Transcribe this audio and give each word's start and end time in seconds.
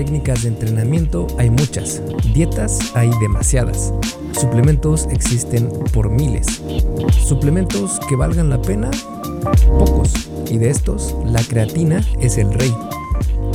técnicas 0.00 0.44
de 0.44 0.48
entrenamiento 0.48 1.26
hay 1.36 1.50
muchas, 1.50 2.00
dietas 2.32 2.78
hay 2.94 3.10
demasiadas, 3.20 3.92
suplementos 4.32 5.06
existen 5.12 5.68
por 5.92 6.08
miles. 6.08 6.62
Suplementos 7.22 8.00
que 8.08 8.16
valgan 8.16 8.48
la 8.48 8.62
pena, 8.62 8.90
pocos, 9.78 10.14
y 10.50 10.56
de 10.56 10.70
estos, 10.70 11.14
la 11.26 11.42
creatina 11.42 12.02
es 12.18 12.38
el 12.38 12.50
rey. 12.54 12.74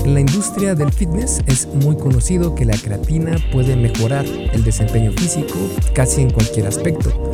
En 0.03 0.13
la 0.13 0.19
industria 0.19 0.75
del 0.75 0.91
fitness 0.91 1.41
es 1.47 1.65
muy 1.65 1.97
conocido 1.97 2.53
que 2.53 2.65
la 2.65 2.77
creatina 2.77 3.37
puede 3.51 3.75
mejorar 3.75 4.25
el 4.27 4.63
desempeño 4.63 5.13
físico 5.13 5.55
casi 5.95 6.21
en 6.21 6.29
cualquier 6.29 6.67
aspecto. 6.67 7.31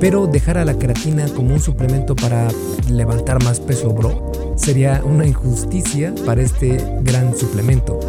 Pero 0.00 0.26
dejar 0.26 0.56
a 0.56 0.64
la 0.64 0.78
creatina 0.78 1.28
como 1.28 1.52
un 1.52 1.60
suplemento 1.60 2.16
para 2.16 2.48
levantar 2.90 3.42
más 3.44 3.60
peso, 3.60 3.90
bro, 3.90 4.32
sería 4.56 5.02
una 5.04 5.26
injusticia 5.26 6.14
para 6.24 6.40
este 6.40 6.78
gran 7.02 7.36
suplemento. 7.36 8.00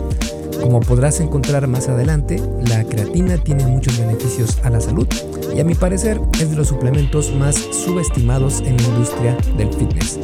Como 0.61 0.79
podrás 0.79 1.19
encontrar 1.19 1.67
más 1.67 1.87
adelante, 1.87 2.41
la 2.67 2.83
creatina 2.83 3.37
tiene 3.37 3.65
muchos 3.65 3.97
beneficios 3.97 4.57
a 4.63 4.69
la 4.69 4.81
salud 4.81 5.07
y 5.55 5.59
a 5.59 5.63
mi 5.63 5.75
parecer 5.75 6.19
es 6.39 6.49
de 6.49 6.55
los 6.55 6.67
suplementos 6.67 7.33
más 7.33 7.55
subestimados 7.55 8.61
en 8.61 8.77
la 8.77 8.83
industria 8.83 9.37
del 9.57 9.73
fitness. 9.73 10.19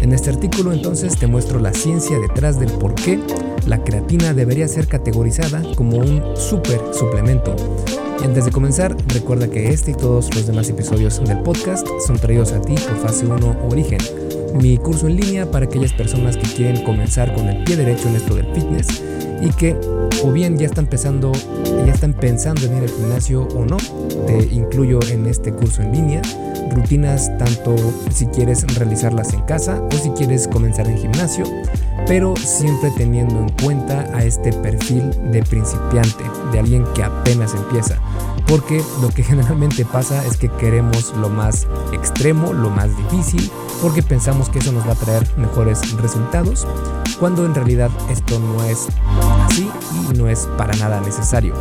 En 0.00 0.12
este 0.12 0.30
artículo 0.30 0.72
entonces 0.72 1.16
te 1.16 1.26
muestro 1.26 1.58
la 1.58 1.72
ciencia 1.72 2.18
detrás 2.18 2.60
del 2.60 2.70
por 2.72 2.94
qué 2.94 3.18
la 3.66 3.82
creatina 3.82 4.34
debería 4.34 4.68
ser 4.68 4.86
categorizada 4.86 5.62
como 5.74 5.98
un 5.98 6.36
super 6.36 6.80
suplemento. 6.92 7.54
Y 8.20 8.24
antes 8.24 8.44
de 8.44 8.50
comenzar, 8.50 8.96
recuerda 9.08 9.48
que 9.48 9.70
este 9.70 9.92
y 9.92 9.94
todos 9.94 10.34
los 10.34 10.46
demás 10.46 10.68
episodios 10.68 11.22
del 11.24 11.42
podcast 11.42 11.86
son 12.06 12.18
traídos 12.18 12.52
a 12.52 12.60
ti 12.60 12.74
por 12.74 12.96
Fase 12.98 13.26
1 13.26 13.56
Origen 13.70 13.98
mi 14.54 14.76
curso 14.78 15.06
en 15.06 15.16
línea 15.16 15.50
para 15.50 15.66
aquellas 15.66 15.92
personas 15.92 16.36
que 16.36 16.46
quieren 16.54 16.82
comenzar 16.84 17.34
con 17.34 17.48
el 17.48 17.64
pie 17.64 17.76
derecho 17.76 18.08
en 18.08 18.16
esto 18.16 18.34
del 18.34 18.46
fitness 18.54 19.02
y 19.40 19.50
que 19.50 19.76
o 20.24 20.32
bien 20.32 20.56
ya 20.56 20.66
están 20.66 20.84
empezando, 20.84 21.32
ya 21.84 21.92
están 21.92 22.14
pensando 22.14 22.62
en 22.66 22.76
ir 22.78 22.82
al 22.84 22.90
gimnasio 22.90 23.42
o 23.54 23.64
no. 23.64 23.76
Te 24.26 24.48
incluyo 24.52 24.98
en 25.10 25.26
este 25.26 25.52
curso 25.52 25.82
en 25.82 25.92
línea 25.92 26.22
rutinas 26.76 27.30
tanto 27.38 27.76
si 28.10 28.26
quieres 28.26 28.64
realizarlas 28.76 29.32
en 29.32 29.40
casa 29.42 29.82
o 29.92 29.96
si 29.96 30.10
quieres 30.10 30.48
comenzar 30.48 30.86
en 30.88 30.98
gimnasio, 30.98 31.44
pero 32.06 32.34
siempre 32.36 32.90
teniendo 32.96 33.38
en 33.40 33.48
cuenta 33.62 34.08
a 34.14 34.24
este 34.24 34.52
perfil 34.52 35.10
de 35.30 35.42
principiante, 35.42 36.24
de 36.52 36.58
alguien 36.58 36.84
que 36.94 37.02
apenas 37.02 37.54
empieza 37.54 37.98
porque 38.46 38.82
lo 39.00 39.08
que 39.08 39.22
generalmente 39.22 39.84
pasa 39.84 40.24
es 40.24 40.36
que 40.36 40.48
queremos 40.48 41.14
lo 41.20 41.28
más 41.28 41.66
extremo, 41.92 42.52
lo 42.52 42.70
más 42.70 42.96
difícil, 42.96 43.50
porque 43.82 44.02
pensamos 44.02 44.48
que 44.48 44.60
eso 44.60 44.72
nos 44.72 44.86
va 44.86 44.92
a 44.92 44.96
traer 44.96 45.26
mejores 45.36 45.96
resultados, 45.96 46.66
cuando 47.18 47.44
en 47.44 47.54
realidad 47.54 47.90
esto 48.10 48.38
no 48.38 48.62
es 48.64 48.86
así 49.44 49.68
y 50.10 50.16
no 50.16 50.28
es 50.28 50.48
para 50.56 50.76
nada 50.76 51.00
necesario, 51.00 51.54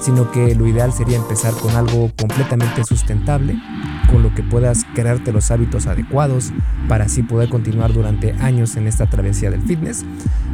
sino 0.00 0.30
que 0.30 0.54
lo 0.54 0.66
ideal 0.66 0.92
sería 0.92 1.16
empezar 1.16 1.54
con 1.54 1.74
algo 1.74 2.10
completamente 2.18 2.84
sustentable, 2.84 3.56
con 4.10 4.22
lo 4.22 4.34
que 4.34 4.42
puedas 4.42 4.84
crearte 4.94 5.32
los 5.32 5.50
hábitos 5.50 5.86
adecuados 5.86 6.52
para 6.88 7.06
así 7.06 7.22
poder 7.22 7.48
continuar 7.48 7.92
durante 7.92 8.32
años 8.34 8.76
en 8.76 8.86
esta 8.86 9.06
travesía 9.06 9.50
del 9.50 9.62
fitness. 9.62 10.04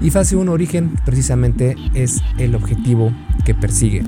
Y 0.01 0.11
fase 0.11 0.37
1 0.37 0.51
origen 0.51 0.95
precisamente 1.05 1.77
es 1.95 2.23
el 2.39 2.55
objetivo 2.55 3.13
que 3.45 3.55
persigue. 3.55 4.05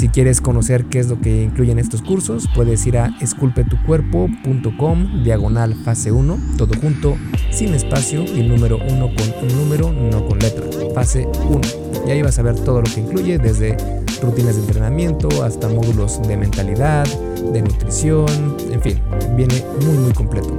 Si 0.00 0.08
quieres 0.08 0.40
conocer 0.40 0.86
qué 0.86 0.98
es 0.98 1.10
lo 1.10 1.20
que 1.20 1.42
incluyen 1.42 1.78
estos 1.78 2.00
cursos, 2.00 2.48
puedes 2.54 2.86
ir 2.86 2.96
a 2.96 3.14
esculpetucuerpo.com 3.20 5.22
diagonal 5.22 5.74
fase 5.74 6.10
1, 6.10 6.38
todo 6.56 6.72
junto, 6.80 7.18
sin 7.50 7.74
espacio 7.74 8.24
y 8.24 8.42
número 8.42 8.78
1 8.78 9.10
con 9.14 9.26
un 9.42 9.56
número, 9.58 9.92
no 9.92 10.26
con 10.26 10.38
letra, 10.38 10.64
fase 10.94 11.28
1. 11.50 11.60
Y 12.06 12.12
ahí 12.12 12.22
vas 12.22 12.38
a 12.38 12.42
ver 12.42 12.54
todo 12.54 12.80
lo 12.80 12.90
que 12.90 13.00
incluye, 13.00 13.36
desde 13.36 13.76
rutinas 14.22 14.56
de 14.56 14.62
entrenamiento 14.62 15.44
hasta 15.44 15.68
módulos 15.68 16.26
de 16.26 16.34
mentalidad, 16.34 17.06
de 17.52 17.60
nutrición, 17.60 18.56
en 18.72 18.80
fin, 18.80 18.98
viene 19.36 19.62
muy 19.84 19.98
muy 19.98 20.14
completo. 20.14 20.58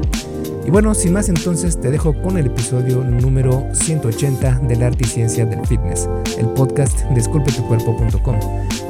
Y 0.68 0.70
bueno, 0.70 0.94
sin 0.94 1.14
más 1.14 1.30
entonces 1.30 1.82
te 1.82 1.90
dejo 1.90 2.14
con 2.22 2.38
el 2.38 2.46
episodio 2.46 3.04
número 3.04 3.66
180 3.74 4.60
del 4.68 4.84
arte 4.84 5.04
y 5.04 5.08
ciencia 5.08 5.48
del 5.48 5.66
fitness, 5.66 6.08
el 6.38 6.46
podcast 6.50 7.00
de 7.06 7.20
esculpetucuerpo.com. 7.20 8.36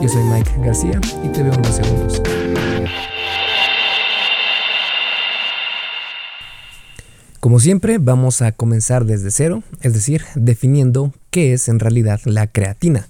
Yo 0.01 0.09
soy 0.09 0.23
Mike 0.23 0.49
García 0.65 0.99
y 1.23 1.27
te 1.27 1.43
veo 1.43 1.53
en 1.53 1.61
dos 1.61 1.75
segundos. 1.75 2.21
Como 7.39 7.59
siempre, 7.59 7.99
vamos 7.99 8.41
a 8.41 8.51
comenzar 8.51 9.05
desde 9.05 9.29
cero, 9.29 9.61
es 9.81 9.93
decir, 9.93 10.23
definiendo 10.33 11.13
qué 11.29 11.53
es 11.53 11.69
en 11.69 11.77
realidad 11.77 12.19
la 12.25 12.47
creatina. 12.47 13.09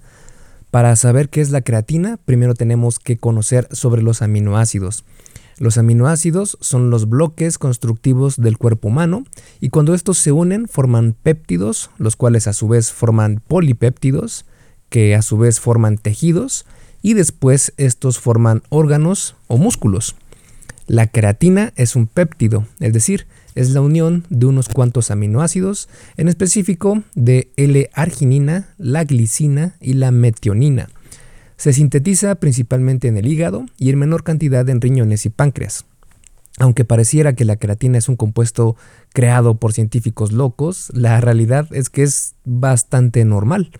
Para 0.69 0.93
saber 0.97 1.29
qué 1.29 1.39
es 1.39 1.51
la 1.51 1.61
creatina, 1.61 2.19
primero 2.25 2.55
tenemos 2.55 2.99
que 2.99 3.15
conocer 3.15 3.69
sobre 3.71 4.01
los 4.01 4.21
aminoácidos. 4.21 5.05
Los 5.59 5.77
aminoácidos 5.77 6.57
son 6.59 6.89
los 6.89 7.07
bloques 7.07 7.57
constructivos 7.57 8.35
del 8.35 8.57
cuerpo 8.57 8.89
humano 8.89 9.23
y 9.61 9.69
cuando 9.69 9.93
estos 9.93 10.17
se 10.17 10.33
unen 10.33 10.67
forman 10.67 11.15
péptidos, 11.23 11.89
los 11.97 12.17
cuales 12.17 12.47
a 12.47 12.53
su 12.53 12.67
vez 12.67 12.91
forman 12.91 13.41
polipéptidos, 13.47 14.45
que 14.89 15.15
a 15.15 15.21
su 15.21 15.37
vez 15.37 15.61
forman 15.61 15.97
tejidos 15.97 16.65
y 17.01 17.13
después 17.13 17.73
estos 17.77 18.19
forman 18.19 18.63
órganos 18.69 19.35
o 19.47 19.57
músculos. 19.57 20.15
La 20.87 21.07
creatina 21.07 21.73
es 21.75 21.95
un 21.95 22.07
péptido, 22.07 22.65
es 22.79 22.93
decir, 22.93 23.27
es 23.55 23.71
la 23.71 23.81
unión 23.81 24.25
de 24.29 24.45
unos 24.45 24.69
cuantos 24.69 25.11
aminoácidos, 25.11 25.89
en 26.17 26.27
específico 26.27 27.03
de 27.15 27.51
L-arginina, 27.57 28.69
la 28.77 29.03
glicina 29.03 29.75
y 29.79 29.93
la 29.93 30.11
metionina. 30.11 30.89
Se 31.57 31.73
sintetiza 31.73 32.35
principalmente 32.35 33.07
en 33.07 33.17
el 33.17 33.27
hígado 33.27 33.65
y 33.77 33.89
en 33.89 33.99
menor 33.99 34.23
cantidad 34.23 34.67
en 34.69 34.81
riñones 34.81 35.25
y 35.25 35.29
páncreas. 35.29 35.85
Aunque 36.57 36.85
pareciera 36.85 37.33
que 37.33 37.45
la 37.45 37.55
creatina 37.55 37.97
es 37.97 38.09
un 38.09 38.15
compuesto 38.15 38.75
creado 39.13 39.55
por 39.55 39.73
científicos 39.73 40.31
locos, 40.31 40.91
la 40.93 41.21
realidad 41.21 41.67
es 41.71 41.89
que 41.89 42.03
es 42.03 42.35
bastante 42.45 43.23
normal. 43.25 43.71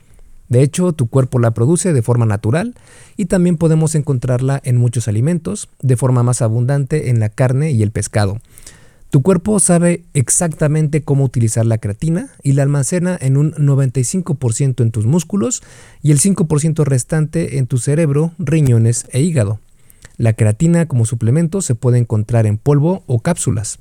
De 0.51 0.61
hecho, 0.63 0.91
tu 0.91 1.07
cuerpo 1.07 1.39
la 1.39 1.51
produce 1.51 1.93
de 1.93 2.01
forma 2.01 2.25
natural 2.25 2.75
y 3.15 3.27
también 3.27 3.55
podemos 3.55 3.95
encontrarla 3.95 4.59
en 4.65 4.75
muchos 4.75 5.07
alimentos, 5.07 5.69
de 5.81 5.95
forma 5.95 6.23
más 6.23 6.41
abundante 6.41 7.09
en 7.09 7.21
la 7.21 7.29
carne 7.29 7.71
y 7.71 7.81
el 7.83 7.91
pescado. 7.91 8.37
Tu 9.11 9.21
cuerpo 9.21 9.61
sabe 9.61 10.03
exactamente 10.13 11.03
cómo 11.03 11.23
utilizar 11.23 11.65
la 11.65 11.77
creatina 11.77 12.31
y 12.43 12.51
la 12.51 12.63
almacena 12.63 13.17
en 13.21 13.37
un 13.37 13.53
95% 13.53 14.81
en 14.81 14.91
tus 14.91 15.05
músculos 15.05 15.63
y 16.03 16.11
el 16.11 16.19
5% 16.19 16.83
restante 16.83 17.57
en 17.57 17.65
tu 17.65 17.77
cerebro, 17.77 18.33
riñones 18.37 19.05
e 19.13 19.21
hígado. 19.21 19.61
La 20.17 20.33
creatina 20.33 20.85
como 20.85 21.05
suplemento 21.05 21.61
se 21.61 21.75
puede 21.75 21.97
encontrar 21.97 22.45
en 22.45 22.57
polvo 22.57 23.03
o 23.07 23.19
cápsulas. 23.19 23.79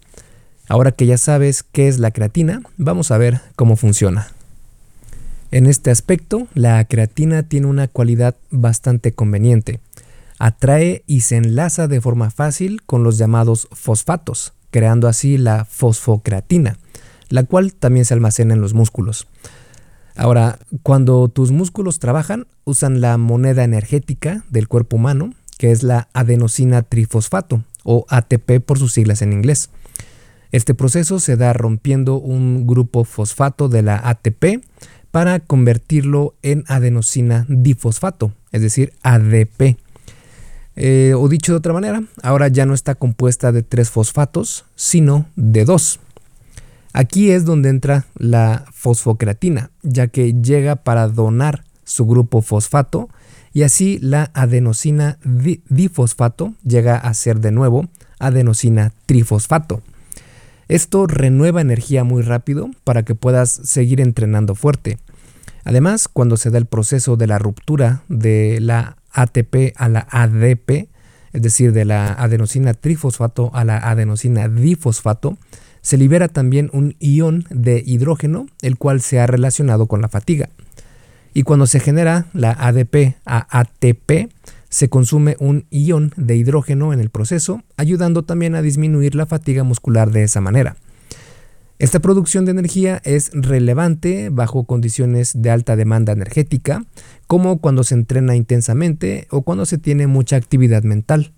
Ahora 0.68 0.92
que 0.92 1.06
ya 1.06 1.18
sabes 1.18 1.64
qué 1.64 1.88
es 1.88 1.98
la 1.98 2.12
creatina, 2.12 2.62
vamos 2.76 3.10
a 3.10 3.18
ver 3.18 3.40
cómo 3.56 3.74
funciona. 3.74 4.28
En 5.50 5.66
este 5.66 5.90
aspecto, 5.90 6.46
la 6.54 6.84
creatina 6.84 7.42
tiene 7.42 7.66
una 7.66 7.88
cualidad 7.88 8.36
bastante 8.50 9.12
conveniente. 9.12 9.80
Atrae 10.38 11.02
y 11.06 11.22
se 11.22 11.36
enlaza 11.36 11.88
de 11.88 12.00
forma 12.00 12.30
fácil 12.30 12.82
con 12.82 13.02
los 13.02 13.18
llamados 13.18 13.68
fosfatos, 13.72 14.52
creando 14.70 15.08
así 15.08 15.38
la 15.38 15.64
fosfocreatina, 15.64 16.78
la 17.28 17.42
cual 17.42 17.74
también 17.74 18.04
se 18.04 18.14
almacena 18.14 18.54
en 18.54 18.60
los 18.60 18.74
músculos. 18.74 19.26
Ahora, 20.14 20.60
cuando 20.82 21.28
tus 21.28 21.50
músculos 21.50 21.98
trabajan, 21.98 22.46
usan 22.64 23.00
la 23.00 23.18
moneda 23.18 23.64
energética 23.64 24.44
del 24.50 24.68
cuerpo 24.68 24.96
humano, 24.96 25.34
que 25.58 25.72
es 25.72 25.82
la 25.82 26.08
adenosina 26.12 26.82
trifosfato, 26.82 27.64
o 27.82 28.06
ATP 28.08 28.60
por 28.64 28.78
sus 28.78 28.92
siglas 28.92 29.20
en 29.20 29.32
inglés. 29.32 29.70
Este 30.52 30.74
proceso 30.74 31.20
se 31.20 31.36
da 31.36 31.52
rompiendo 31.52 32.16
un 32.16 32.66
grupo 32.66 33.04
fosfato 33.04 33.68
de 33.68 33.82
la 33.82 34.00
ATP 34.02 34.62
para 35.10 35.40
convertirlo 35.40 36.34
en 36.42 36.64
adenosina 36.68 37.46
difosfato, 37.48 38.32
es 38.52 38.62
decir, 38.62 38.92
ADP. 39.02 39.76
Eh, 40.76 41.14
o 41.16 41.28
dicho 41.28 41.52
de 41.52 41.58
otra 41.58 41.72
manera, 41.72 42.02
ahora 42.22 42.48
ya 42.48 42.64
no 42.64 42.74
está 42.74 42.94
compuesta 42.94 43.52
de 43.52 43.62
tres 43.62 43.90
fosfatos, 43.90 44.64
sino 44.76 45.26
de 45.36 45.64
dos. 45.64 46.00
Aquí 46.92 47.30
es 47.30 47.44
donde 47.44 47.68
entra 47.68 48.06
la 48.16 48.64
fosfocreatina, 48.72 49.70
ya 49.82 50.08
que 50.08 50.32
llega 50.32 50.76
para 50.76 51.08
donar 51.08 51.64
su 51.84 52.06
grupo 52.06 52.42
fosfato 52.42 53.08
y 53.52 53.62
así 53.62 53.98
la 54.00 54.30
adenosina 54.34 55.18
difosfato 55.68 56.54
llega 56.64 56.96
a 56.96 57.12
ser 57.14 57.40
de 57.40 57.50
nuevo 57.52 57.88
adenosina 58.18 58.92
trifosfato. 59.06 59.82
Esto 60.70 61.08
renueva 61.08 61.60
energía 61.60 62.04
muy 62.04 62.22
rápido 62.22 62.70
para 62.84 63.02
que 63.02 63.16
puedas 63.16 63.50
seguir 63.50 64.00
entrenando 64.00 64.54
fuerte. 64.54 64.98
Además, 65.64 66.06
cuando 66.06 66.36
se 66.36 66.50
da 66.50 66.58
el 66.58 66.66
proceso 66.66 67.16
de 67.16 67.26
la 67.26 67.40
ruptura 67.40 68.04
de 68.08 68.60
la 68.60 68.96
ATP 69.10 69.74
a 69.74 69.88
la 69.88 70.06
ADP, 70.08 70.86
es 71.32 71.42
decir, 71.42 71.72
de 71.72 71.84
la 71.84 72.12
adenosina 72.12 72.72
trifosfato 72.72 73.50
a 73.52 73.64
la 73.64 73.78
adenosina 73.78 74.46
difosfato, 74.46 75.38
se 75.80 75.96
libera 75.96 76.28
también 76.28 76.70
un 76.72 76.94
ion 77.00 77.46
de 77.50 77.82
hidrógeno, 77.84 78.46
el 78.62 78.78
cual 78.78 79.00
se 79.00 79.18
ha 79.18 79.26
relacionado 79.26 79.86
con 79.86 80.00
la 80.00 80.08
fatiga. 80.08 80.50
Y 81.34 81.42
cuando 81.42 81.66
se 81.66 81.80
genera 81.80 82.26
la 82.32 82.52
ADP 82.52 83.16
a 83.26 83.58
ATP, 83.58 84.30
se 84.70 84.88
consume 84.88 85.36
un 85.38 85.66
ion 85.70 86.14
de 86.16 86.36
hidrógeno 86.36 86.92
en 86.92 87.00
el 87.00 87.10
proceso, 87.10 87.62
ayudando 87.76 88.22
también 88.22 88.54
a 88.54 88.62
disminuir 88.62 89.14
la 89.14 89.26
fatiga 89.26 89.64
muscular 89.64 90.10
de 90.12 90.22
esa 90.22 90.40
manera. 90.40 90.76
Esta 91.80 91.98
producción 91.98 92.44
de 92.44 92.50
energía 92.50 93.00
es 93.04 93.30
relevante 93.32 94.28
bajo 94.30 94.64
condiciones 94.64 95.32
de 95.42 95.50
alta 95.50 95.76
demanda 95.76 96.12
energética, 96.12 96.84
como 97.26 97.58
cuando 97.58 97.84
se 97.84 97.94
entrena 97.94 98.36
intensamente 98.36 99.26
o 99.30 99.42
cuando 99.42 99.66
se 99.66 99.78
tiene 99.78 100.06
mucha 100.06 100.36
actividad 100.36 100.82
mental. 100.82 101.32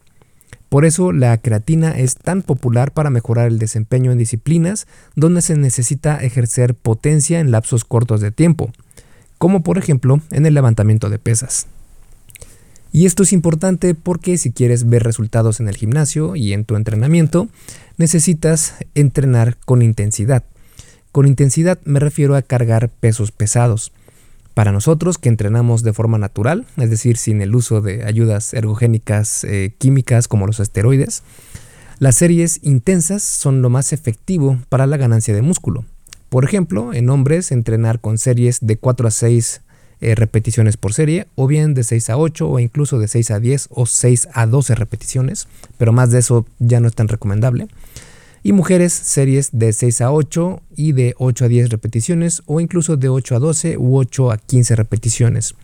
Por 0.69 0.84
eso 0.84 1.12
la 1.12 1.37
creatina 1.38 1.93
es 1.93 2.17
tan 2.17 2.43
popular 2.43 2.93
para 2.93 3.11
mejorar 3.11 3.49
el 3.49 3.58
desempeño 3.58 4.11
en 4.11 4.19
disciplinas 4.19 4.87
donde 5.14 5.43
se 5.43 5.56
necesita 5.56 6.17
ejercer 6.17 6.75
potencia 6.75 7.40
en 7.40 7.50
lapsos 7.50 7.84
cortos 7.84 8.20
de 8.20 8.32
tiempo, 8.32 8.73
como 9.38 9.62
por 9.62 9.79
ejemplo 9.79 10.20
en 10.31 10.44
el 10.44 10.55
levantamiento 10.55 11.08
de 11.08 11.19
pesas. 11.19 11.67
Y 12.92 13.06
esto 13.06 13.22
es 13.22 13.32
importante 13.32 13.94
porque 13.94 14.36
si 14.36 14.52
quieres 14.52 14.88
ver 14.88 15.02
resultados 15.02 15.60
en 15.60 15.68
el 15.68 15.76
gimnasio 15.76 16.36
y 16.36 16.52
en 16.52 16.66
tu 16.66 16.76
entrenamiento, 16.76 17.48
necesitas 17.96 18.74
entrenar 18.94 19.56
con 19.64 19.80
intensidad. 19.80 20.44
Con 21.10 21.26
intensidad 21.26 21.78
me 21.84 22.00
refiero 22.00 22.36
a 22.36 22.42
cargar 22.42 22.90
pesos 22.90 23.32
pesados. 23.32 23.92
Para 24.52 24.72
nosotros 24.72 25.16
que 25.16 25.30
entrenamos 25.30 25.82
de 25.82 25.94
forma 25.94 26.18
natural, 26.18 26.66
es 26.76 26.90
decir, 26.90 27.16
sin 27.16 27.40
el 27.40 27.54
uso 27.54 27.80
de 27.80 28.04
ayudas 28.04 28.52
ergogénicas 28.52 29.44
eh, 29.44 29.74
químicas 29.78 30.28
como 30.28 30.46
los 30.46 30.60
esteroides, 30.60 31.22
las 31.98 32.16
series 32.16 32.60
intensas 32.62 33.22
son 33.22 33.62
lo 33.62 33.70
más 33.70 33.94
efectivo 33.94 34.58
para 34.68 34.86
la 34.86 34.98
ganancia 34.98 35.34
de 35.34 35.40
músculo. 35.40 35.86
Por 36.28 36.44
ejemplo, 36.44 36.92
en 36.92 37.08
hombres 37.08 37.52
entrenar 37.52 38.00
con 38.00 38.18
series 38.18 38.58
de 38.60 38.76
4 38.76 39.08
a 39.08 39.10
6 39.10 39.62
eh, 40.02 40.14
repeticiones 40.16 40.76
por 40.76 40.93
serie, 40.93 41.28
o 41.37 41.46
bien 41.46 41.75
de 41.75 41.84
6 41.84 42.10
a 42.10 42.16
8, 42.16 42.49
o 42.49 42.58
incluso 42.58 42.99
de 42.99 43.06
6 43.06 43.31
a 43.31 43.40
10 43.40 43.69
o 43.70 43.87
6 43.87 44.28
a 44.34 44.46
12 44.46 44.75
repeticiones, 44.75 45.46
pero 45.78 45.93
más 45.93 46.10
de 46.10 46.19
eso 46.19 46.44
ya 46.58 46.81
no 46.81 46.88
es 46.88 46.94
tan 46.94 47.06
recomendable. 47.06 47.69
Y 48.43 48.52
mujeres, 48.52 48.93
series 48.93 49.50
de 49.52 49.72
6 49.72 50.00
a 50.00 50.10
8 50.10 50.60
y 50.75 50.90
de 50.93 51.14
8 51.19 51.44
a 51.44 51.49
10 51.49 51.70
repeticiones, 51.70 52.43
o 52.46 52.60
incluso 52.60 52.96
de 52.96 53.08
8 53.08 53.37
a 53.37 53.38
12 53.38 53.78
u 53.78 53.96
8 53.96 54.32
a 54.32 54.38
15 54.38 54.75
repeticiones. 54.75 55.54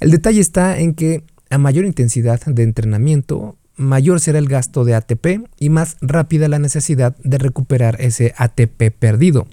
El 0.00 0.10
detalle 0.10 0.40
está 0.40 0.80
en 0.80 0.94
que 0.94 1.22
a 1.48 1.58
mayor 1.58 1.84
intensidad 1.84 2.40
de 2.44 2.64
entrenamiento, 2.64 3.56
mayor 3.76 4.18
será 4.18 4.40
el 4.40 4.48
gasto 4.48 4.84
de 4.84 4.96
ATP 4.96 5.46
y 5.60 5.68
más 5.68 5.98
rápida 6.00 6.48
la 6.48 6.58
necesidad 6.58 7.16
de 7.22 7.38
recuperar 7.38 8.00
ese 8.00 8.34
ATP 8.36 8.90
perdido. 8.98 9.46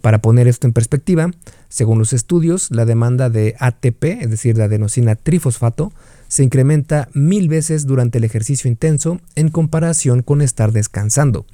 Para 0.00 0.22
poner 0.22 0.48
esto 0.48 0.66
en 0.66 0.72
perspectiva, 0.72 1.30
según 1.68 1.98
los 1.98 2.12
estudios, 2.12 2.70
la 2.70 2.86
demanda 2.86 3.28
de 3.28 3.54
ATP, 3.58 4.04
es 4.22 4.30
decir, 4.30 4.56
de 4.56 4.64
adenosina 4.64 5.14
trifosfato, 5.14 5.92
se 6.28 6.42
incrementa 6.42 7.08
mil 7.12 7.48
veces 7.48 7.86
durante 7.86 8.18
el 8.18 8.24
ejercicio 8.24 8.70
intenso 8.70 9.20
en 9.34 9.48
comparación 9.48 10.22
con 10.22 10.40
estar 10.40 10.72
descansando. 10.72 11.44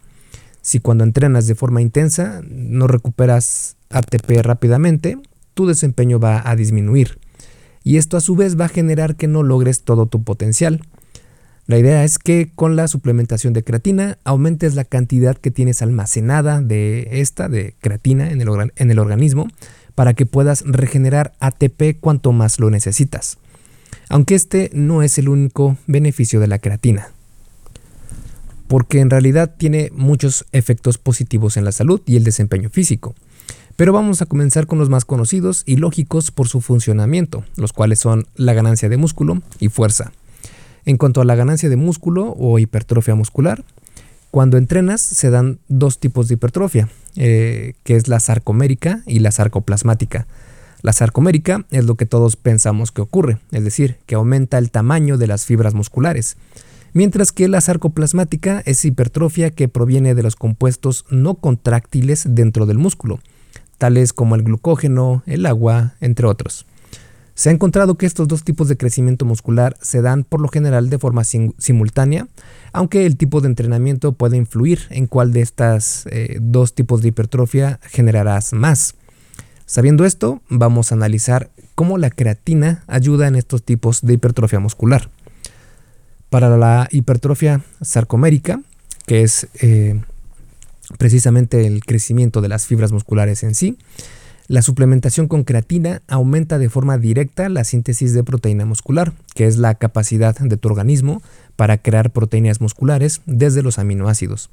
Si 0.60 0.80
cuando 0.80 1.04
entrenas 1.04 1.46
de 1.46 1.54
forma 1.54 1.80
intensa 1.80 2.42
no 2.48 2.86
recuperas 2.86 3.76
ATP 3.90 4.42
rápidamente, 4.42 5.18
tu 5.54 5.66
desempeño 5.66 6.20
va 6.20 6.42
a 6.44 6.54
disminuir. 6.54 7.18
Y 7.82 7.98
esto 7.98 8.16
a 8.16 8.20
su 8.20 8.36
vez 8.36 8.58
va 8.58 8.66
a 8.66 8.68
generar 8.68 9.16
que 9.16 9.28
no 9.28 9.42
logres 9.42 9.82
todo 9.82 10.06
tu 10.06 10.22
potencial. 10.22 10.82
La 11.66 11.78
idea 11.78 12.04
es 12.04 12.18
que 12.18 12.52
con 12.54 12.76
la 12.76 12.86
suplementación 12.86 13.52
de 13.52 13.64
creatina 13.64 14.18
aumentes 14.22 14.76
la 14.76 14.84
cantidad 14.84 15.36
que 15.36 15.50
tienes 15.50 15.82
almacenada 15.82 16.60
de 16.60 17.08
esta, 17.20 17.48
de 17.48 17.74
creatina 17.80 18.30
en 18.30 18.40
el, 18.40 18.72
en 18.76 18.90
el 18.90 18.98
organismo, 19.00 19.48
para 19.96 20.14
que 20.14 20.26
puedas 20.26 20.62
regenerar 20.64 21.32
ATP 21.40 21.98
cuanto 21.98 22.30
más 22.30 22.60
lo 22.60 22.70
necesitas. 22.70 23.38
Aunque 24.08 24.36
este 24.36 24.70
no 24.74 25.02
es 25.02 25.18
el 25.18 25.28
único 25.28 25.76
beneficio 25.88 26.38
de 26.38 26.46
la 26.46 26.60
creatina, 26.60 27.08
porque 28.68 29.00
en 29.00 29.10
realidad 29.10 29.54
tiene 29.56 29.90
muchos 29.92 30.44
efectos 30.52 30.98
positivos 30.98 31.56
en 31.56 31.64
la 31.64 31.72
salud 31.72 32.00
y 32.06 32.14
el 32.14 32.22
desempeño 32.22 32.70
físico. 32.70 33.16
Pero 33.74 33.92
vamos 33.92 34.22
a 34.22 34.26
comenzar 34.26 34.68
con 34.68 34.78
los 34.78 34.88
más 34.88 35.04
conocidos 35.04 35.64
y 35.66 35.76
lógicos 35.76 36.30
por 36.30 36.46
su 36.46 36.60
funcionamiento, 36.60 37.44
los 37.56 37.72
cuales 37.72 37.98
son 37.98 38.28
la 38.36 38.54
ganancia 38.54 38.88
de 38.88 38.96
músculo 38.96 39.42
y 39.58 39.68
fuerza. 39.68 40.12
En 40.86 40.96
cuanto 40.96 41.20
a 41.20 41.24
la 41.24 41.34
ganancia 41.34 41.68
de 41.68 41.76
músculo 41.76 42.34
o 42.38 42.60
hipertrofia 42.60 43.16
muscular, 43.16 43.64
cuando 44.30 44.56
entrenas 44.56 45.00
se 45.00 45.30
dan 45.30 45.58
dos 45.68 45.98
tipos 45.98 46.28
de 46.28 46.34
hipertrofia, 46.34 46.88
eh, 47.16 47.74
que 47.82 47.96
es 47.96 48.06
la 48.06 48.20
sarcomérica 48.20 49.02
y 49.04 49.18
la 49.18 49.32
sarcoplasmática. 49.32 50.26
La 50.82 50.92
sarcomérica 50.92 51.64
es 51.70 51.84
lo 51.86 51.96
que 51.96 52.06
todos 52.06 52.36
pensamos 52.36 52.92
que 52.92 53.00
ocurre, 53.00 53.38
es 53.50 53.64
decir, 53.64 53.96
que 54.06 54.14
aumenta 54.14 54.58
el 54.58 54.70
tamaño 54.70 55.18
de 55.18 55.26
las 55.26 55.44
fibras 55.44 55.74
musculares, 55.74 56.36
mientras 56.92 57.32
que 57.32 57.48
la 57.48 57.60
sarcoplasmática 57.60 58.62
es 58.64 58.84
hipertrofia 58.84 59.50
que 59.50 59.68
proviene 59.68 60.14
de 60.14 60.22
los 60.22 60.36
compuestos 60.36 61.04
no 61.10 61.34
contráctiles 61.34 62.26
dentro 62.28 62.64
del 62.66 62.78
músculo, 62.78 63.18
tales 63.78 64.12
como 64.12 64.36
el 64.36 64.44
glucógeno, 64.44 65.24
el 65.26 65.46
agua, 65.46 65.94
entre 66.00 66.26
otros. 66.26 66.64
Se 67.36 67.50
ha 67.50 67.52
encontrado 67.52 67.96
que 67.96 68.06
estos 68.06 68.26
dos 68.28 68.44
tipos 68.44 68.66
de 68.66 68.78
crecimiento 68.78 69.26
muscular 69.26 69.76
se 69.82 70.00
dan 70.00 70.24
por 70.24 70.40
lo 70.40 70.48
general 70.48 70.88
de 70.88 70.98
forma 70.98 71.22
simultánea, 71.22 72.28
aunque 72.72 73.04
el 73.04 73.18
tipo 73.18 73.42
de 73.42 73.48
entrenamiento 73.48 74.12
puede 74.12 74.38
influir 74.38 74.86
en 74.88 75.06
cuál 75.06 75.34
de 75.34 75.42
estas 75.42 76.06
eh, 76.10 76.38
dos 76.40 76.74
tipos 76.74 77.02
de 77.02 77.08
hipertrofia 77.08 77.78
generarás 77.82 78.54
más. 78.54 78.94
Sabiendo 79.66 80.06
esto, 80.06 80.40
vamos 80.48 80.90
a 80.90 80.94
analizar 80.94 81.50
cómo 81.74 81.98
la 81.98 82.08
creatina 82.08 82.84
ayuda 82.86 83.28
en 83.28 83.34
estos 83.34 83.62
tipos 83.62 84.00
de 84.00 84.14
hipertrofia 84.14 84.58
muscular. 84.58 85.10
Para 86.30 86.56
la 86.56 86.88
hipertrofia 86.90 87.60
sarcomérica, 87.82 88.62
que 89.06 89.22
es 89.22 89.48
eh, 89.60 90.00
precisamente 90.96 91.66
el 91.66 91.84
crecimiento 91.84 92.40
de 92.40 92.48
las 92.48 92.64
fibras 92.64 92.92
musculares 92.92 93.42
en 93.42 93.54
sí, 93.54 93.76
la 94.48 94.62
suplementación 94.62 95.26
con 95.26 95.42
creatina 95.42 96.02
aumenta 96.06 96.58
de 96.58 96.68
forma 96.68 96.98
directa 96.98 97.48
la 97.48 97.64
síntesis 97.64 98.14
de 98.14 98.22
proteína 98.22 98.64
muscular, 98.64 99.12
que 99.34 99.46
es 99.46 99.56
la 99.56 99.74
capacidad 99.74 100.36
de 100.38 100.56
tu 100.56 100.68
organismo 100.68 101.20
para 101.56 101.78
crear 101.78 102.10
proteínas 102.12 102.60
musculares 102.60 103.22
desde 103.26 103.62
los 103.62 103.78
aminoácidos. 103.78 104.50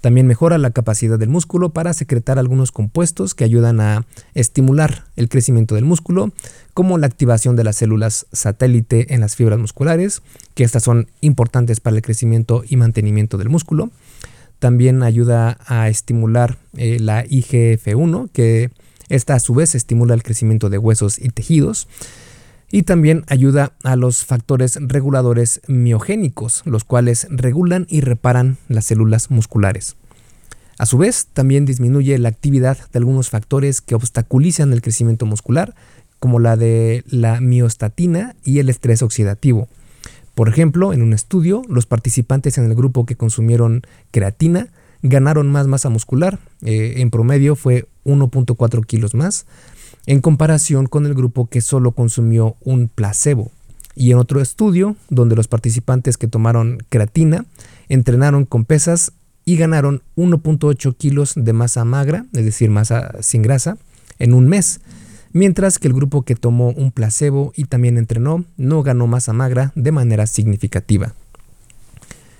También 0.00 0.26
mejora 0.26 0.58
la 0.58 0.70
capacidad 0.70 1.18
del 1.18 1.30
músculo 1.30 1.70
para 1.70 1.94
secretar 1.94 2.38
algunos 2.38 2.72
compuestos 2.72 3.34
que 3.34 3.44
ayudan 3.44 3.80
a 3.80 4.04
estimular 4.34 5.04
el 5.16 5.30
crecimiento 5.30 5.76
del 5.76 5.86
músculo, 5.86 6.30
como 6.74 6.98
la 6.98 7.06
activación 7.06 7.56
de 7.56 7.64
las 7.64 7.76
células 7.76 8.26
satélite 8.30 9.14
en 9.14 9.22
las 9.22 9.34
fibras 9.34 9.58
musculares, 9.58 10.20
que 10.54 10.64
estas 10.64 10.82
son 10.82 11.08
importantes 11.22 11.80
para 11.80 11.96
el 11.96 12.02
crecimiento 12.02 12.64
y 12.68 12.76
mantenimiento 12.76 13.38
del 13.38 13.48
músculo. 13.48 13.90
También 14.58 15.02
ayuda 15.02 15.56
a 15.66 15.88
estimular 15.88 16.58
eh, 16.76 16.98
la 17.00 17.24
IGF-1, 17.24 18.28
que 18.30 18.70
esta 19.08 19.34
a 19.34 19.40
su 19.40 19.54
vez 19.54 19.74
estimula 19.74 20.14
el 20.14 20.22
crecimiento 20.22 20.70
de 20.70 20.78
huesos 20.78 21.18
y 21.18 21.28
tejidos 21.28 21.88
y 22.70 22.82
también 22.82 23.24
ayuda 23.28 23.72
a 23.82 23.96
los 23.96 24.24
factores 24.24 24.78
reguladores 24.80 25.60
miogénicos, 25.68 26.62
los 26.64 26.84
cuales 26.84 27.26
regulan 27.30 27.86
y 27.88 28.00
reparan 28.00 28.56
las 28.68 28.86
células 28.86 29.30
musculares. 29.30 29.96
A 30.76 30.86
su 30.86 30.98
vez, 30.98 31.28
también 31.32 31.66
disminuye 31.66 32.18
la 32.18 32.30
actividad 32.30 32.76
de 32.92 32.98
algunos 32.98 33.30
factores 33.30 33.80
que 33.80 33.94
obstaculizan 33.94 34.72
el 34.72 34.82
crecimiento 34.82 35.24
muscular, 35.24 35.74
como 36.18 36.40
la 36.40 36.56
de 36.56 37.04
la 37.06 37.40
miostatina 37.40 38.34
y 38.44 38.58
el 38.58 38.68
estrés 38.68 39.02
oxidativo. 39.02 39.68
Por 40.34 40.48
ejemplo, 40.48 40.92
en 40.92 41.02
un 41.02 41.12
estudio, 41.12 41.62
los 41.68 41.86
participantes 41.86 42.58
en 42.58 42.64
el 42.64 42.74
grupo 42.74 43.06
que 43.06 43.14
consumieron 43.14 43.82
creatina 44.10 44.68
ganaron 45.04 45.52
más 45.52 45.68
masa 45.68 45.90
muscular, 45.90 46.40
eh, 46.62 46.94
en 46.96 47.10
promedio 47.10 47.54
fue 47.54 47.86
1.4 48.04 48.84
kilos 48.86 49.14
más, 49.14 49.46
en 50.06 50.20
comparación 50.20 50.86
con 50.86 51.06
el 51.06 51.14
grupo 51.14 51.46
que 51.46 51.60
solo 51.60 51.92
consumió 51.92 52.56
un 52.62 52.88
placebo. 52.88 53.52
Y 53.94 54.10
en 54.10 54.18
otro 54.18 54.40
estudio, 54.40 54.96
donde 55.10 55.36
los 55.36 55.46
participantes 55.46 56.16
que 56.16 56.26
tomaron 56.26 56.78
creatina 56.88 57.44
entrenaron 57.88 58.46
con 58.46 58.64
pesas 58.64 59.12
y 59.44 59.56
ganaron 59.56 60.02
1.8 60.16 60.96
kilos 60.96 61.34
de 61.36 61.52
masa 61.52 61.84
magra, 61.84 62.24
es 62.32 62.44
decir, 62.44 62.70
masa 62.70 63.12
sin 63.20 63.42
grasa, 63.42 63.76
en 64.18 64.32
un 64.32 64.48
mes, 64.48 64.80
mientras 65.32 65.78
que 65.78 65.86
el 65.86 65.94
grupo 65.94 66.22
que 66.22 66.34
tomó 66.34 66.70
un 66.70 66.92
placebo 66.92 67.52
y 67.54 67.64
también 67.64 67.98
entrenó 67.98 68.44
no 68.56 68.82
ganó 68.82 69.06
masa 69.06 69.34
magra 69.34 69.70
de 69.74 69.92
manera 69.92 70.26
significativa. 70.26 71.12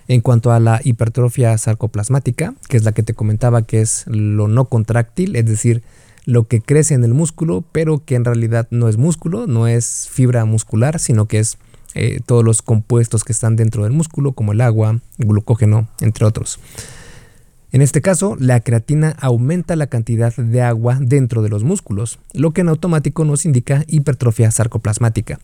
En 0.06 0.20
cuanto 0.20 0.52
a 0.52 0.60
la 0.60 0.80
hipertrofia 0.84 1.56
sarcoplasmática, 1.56 2.54
que 2.68 2.76
es 2.76 2.84
la 2.84 2.92
que 2.92 3.02
te 3.02 3.14
comentaba 3.14 3.62
que 3.62 3.80
es 3.80 4.04
lo 4.06 4.48
no 4.48 4.66
contráctil, 4.66 5.34
es 5.36 5.46
decir, 5.46 5.82
lo 6.26 6.46
que 6.46 6.60
crece 6.60 6.94
en 6.94 7.04
el 7.04 7.14
músculo, 7.14 7.64
pero 7.72 8.04
que 8.04 8.14
en 8.14 8.24
realidad 8.24 8.66
no 8.70 8.88
es 8.88 8.96
músculo, 8.96 9.46
no 9.46 9.66
es 9.66 10.08
fibra 10.10 10.44
muscular, 10.44 10.98
sino 10.98 11.26
que 11.26 11.38
es 11.38 11.58
eh, 11.94 12.20
todos 12.26 12.44
los 12.44 12.60
compuestos 12.60 13.24
que 13.24 13.32
están 13.32 13.56
dentro 13.56 13.84
del 13.84 13.92
músculo, 13.92 14.32
como 14.32 14.52
el 14.52 14.60
agua, 14.60 15.00
glucógeno, 15.18 15.88
entre 16.00 16.26
otros. 16.26 16.58
En 17.72 17.82
este 17.82 18.00
caso, 18.00 18.36
la 18.38 18.60
creatina 18.60 19.16
aumenta 19.20 19.74
la 19.74 19.88
cantidad 19.88 20.34
de 20.36 20.62
agua 20.62 20.98
dentro 21.00 21.42
de 21.42 21.48
los 21.48 21.64
músculos, 21.64 22.20
lo 22.32 22.52
que 22.52 22.60
en 22.60 22.68
automático 22.68 23.24
nos 23.24 23.44
indica 23.44 23.84
hipertrofia 23.88 24.50
sarcoplasmática. 24.50 25.40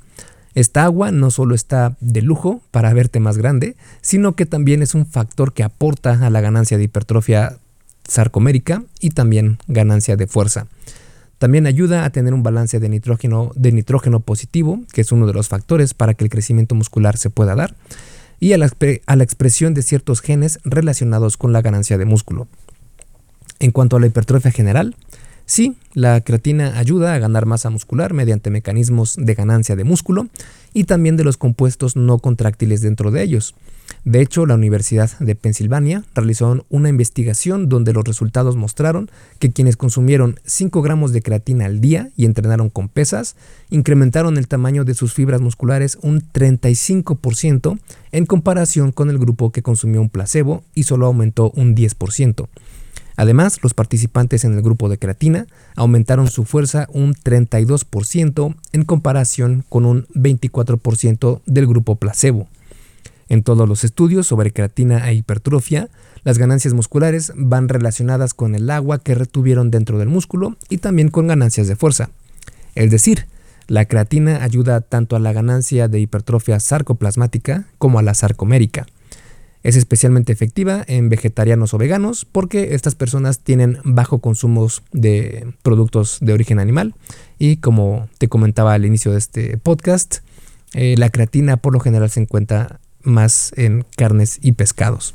Esta 0.54 0.84
agua 0.84 1.12
no 1.12 1.30
solo 1.30 1.54
está 1.54 1.96
de 2.00 2.22
lujo 2.22 2.60
para 2.70 2.92
verte 2.92 3.20
más 3.20 3.38
grande, 3.38 3.76
sino 4.00 4.34
que 4.34 4.46
también 4.46 4.82
es 4.82 4.94
un 4.94 5.06
factor 5.06 5.52
que 5.52 5.62
aporta 5.62 6.26
a 6.26 6.30
la 6.30 6.40
ganancia 6.40 6.76
de 6.76 6.84
hipertrofia 6.84 7.58
sarcomérica 8.04 8.82
y 8.98 9.10
también 9.10 9.58
ganancia 9.68 10.16
de 10.16 10.26
fuerza. 10.26 10.66
También 11.38 11.66
ayuda 11.66 12.04
a 12.04 12.10
tener 12.10 12.34
un 12.34 12.42
balance 12.42 12.80
de 12.80 12.88
nitrógeno, 12.88 14.20
positivo, 14.20 14.80
que 14.92 15.00
es 15.00 15.12
uno 15.12 15.26
de 15.26 15.32
los 15.32 15.48
factores 15.48 15.94
para 15.94 16.14
que 16.14 16.24
el 16.24 16.30
crecimiento 16.30 16.74
muscular 16.74 17.16
se 17.16 17.30
pueda 17.30 17.54
dar 17.54 17.74
y 18.40 18.52
a 18.52 18.58
la 18.58 19.24
expresión 19.24 19.72
de 19.72 19.82
ciertos 19.82 20.20
genes 20.20 20.58
relacionados 20.64 21.36
con 21.36 21.52
la 21.52 21.62
ganancia 21.62 21.96
de 21.96 22.04
músculo. 22.06 22.48
En 23.58 23.70
cuanto 23.70 23.96
a 23.96 24.00
la 24.00 24.06
hipertrofia 24.06 24.50
general, 24.50 24.96
sí, 25.50 25.76
la 25.94 26.20
creatina 26.20 26.78
ayuda 26.78 27.12
a 27.12 27.18
ganar 27.18 27.44
masa 27.44 27.70
muscular 27.70 28.14
mediante 28.14 28.50
mecanismos 28.50 29.16
de 29.18 29.34
ganancia 29.34 29.74
de 29.74 29.82
músculo 29.82 30.28
y 30.72 30.84
también 30.84 31.16
de 31.16 31.24
los 31.24 31.36
compuestos 31.36 31.96
no 31.96 32.18
contráctiles 32.18 32.80
dentro 32.80 33.10
de 33.10 33.24
ellos. 33.24 33.56
De 34.04 34.20
hecho, 34.20 34.46
la 34.46 34.54
Universidad 34.54 35.10
de 35.18 35.34
Pensilvania 35.34 36.04
realizó 36.14 36.64
una 36.70 36.88
investigación 36.88 37.68
donde 37.68 37.92
los 37.92 38.04
resultados 38.04 38.54
mostraron 38.54 39.10
que 39.40 39.50
quienes 39.50 39.76
consumieron 39.76 40.38
5 40.44 40.80
gramos 40.82 41.12
de 41.12 41.22
creatina 41.22 41.66
al 41.66 41.80
día 41.80 42.10
y 42.16 42.24
entrenaron 42.24 42.70
con 42.70 42.88
pesas, 42.88 43.34
incrementaron 43.68 44.38
el 44.38 44.46
tamaño 44.46 44.84
de 44.84 44.94
sus 44.94 45.12
fibras 45.12 45.40
musculares 45.40 45.98
un 46.02 46.22
35% 46.22 47.78
en 48.12 48.26
comparación 48.26 48.92
con 48.92 49.10
el 49.10 49.18
grupo 49.18 49.50
que 49.50 49.62
consumió 49.62 50.00
un 50.00 50.08
placebo 50.08 50.62
y 50.72 50.84
solo 50.84 51.06
aumentó 51.06 51.50
un 51.56 51.74
10%. 51.74 52.46
Además, 53.20 53.58
los 53.62 53.74
participantes 53.74 54.44
en 54.44 54.54
el 54.54 54.62
grupo 54.62 54.88
de 54.88 54.96
creatina 54.96 55.46
aumentaron 55.76 56.30
su 56.30 56.46
fuerza 56.46 56.88
un 56.90 57.12
32% 57.12 58.54
en 58.72 58.84
comparación 58.84 59.62
con 59.68 59.84
un 59.84 60.06
24% 60.14 61.42
del 61.44 61.66
grupo 61.66 61.96
placebo. 61.96 62.48
En 63.28 63.42
todos 63.42 63.68
los 63.68 63.84
estudios 63.84 64.26
sobre 64.26 64.52
creatina 64.52 65.06
e 65.10 65.12
hipertrofia, 65.12 65.90
las 66.24 66.38
ganancias 66.38 66.72
musculares 66.72 67.34
van 67.36 67.68
relacionadas 67.68 68.32
con 68.32 68.54
el 68.54 68.70
agua 68.70 69.00
que 69.00 69.14
retuvieron 69.14 69.70
dentro 69.70 69.98
del 69.98 70.08
músculo 70.08 70.56
y 70.70 70.78
también 70.78 71.10
con 71.10 71.26
ganancias 71.26 71.68
de 71.68 71.76
fuerza. 71.76 72.08
Es 72.74 72.90
decir, 72.90 73.26
la 73.66 73.84
creatina 73.84 74.42
ayuda 74.42 74.80
tanto 74.80 75.14
a 75.14 75.18
la 75.18 75.34
ganancia 75.34 75.88
de 75.88 76.00
hipertrofia 76.00 76.58
sarcoplasmática 76.58 77.66
como 77.76 77.98
a 77.98 78.02
la 78.02 78.14
sarcomérica. 78.14 78.86
Es 79.62 79.76
especialmente 79.76 80.32
efectiva 80.32 80.84
en 80.86 81.10
vegetarianos 81.10 81.74
o 81.74 81.78
veganos 81.78 82.24
porque 82.24 82.74
estas 82.74 82.94
personas 82.94 83.40
tienen 83.40 83.78
bajo 83.84 84.20
consumo 84.20 84.66
de 84.92 85.52
productos 85.62 86.18
de 86.20 86.32
origen 86.32 86.58
animal 86.58 86.94
y 87.38 87.58
como 87.58 88.08
te 88.18 88.28
comentaba 88.28 88.72
al 88.72 88.86
inicio 88.86 89.12
de 89.12 89.18
este 89.18 89.58
podcast, 89.58 90.18
eh, 90.72 90.94
la 90.96 91.10
creatina 91.10 91.58
por 91.58 91.72
lo 91.72 91.80
general 91.80 92.10
se 92.10 92.20
encuentra 92.20 92.80
más 93.02 93.52
en 93.56 93.84
carnes 93.96 94.38
y 94.40 94.52
pescados. 94.52 95.14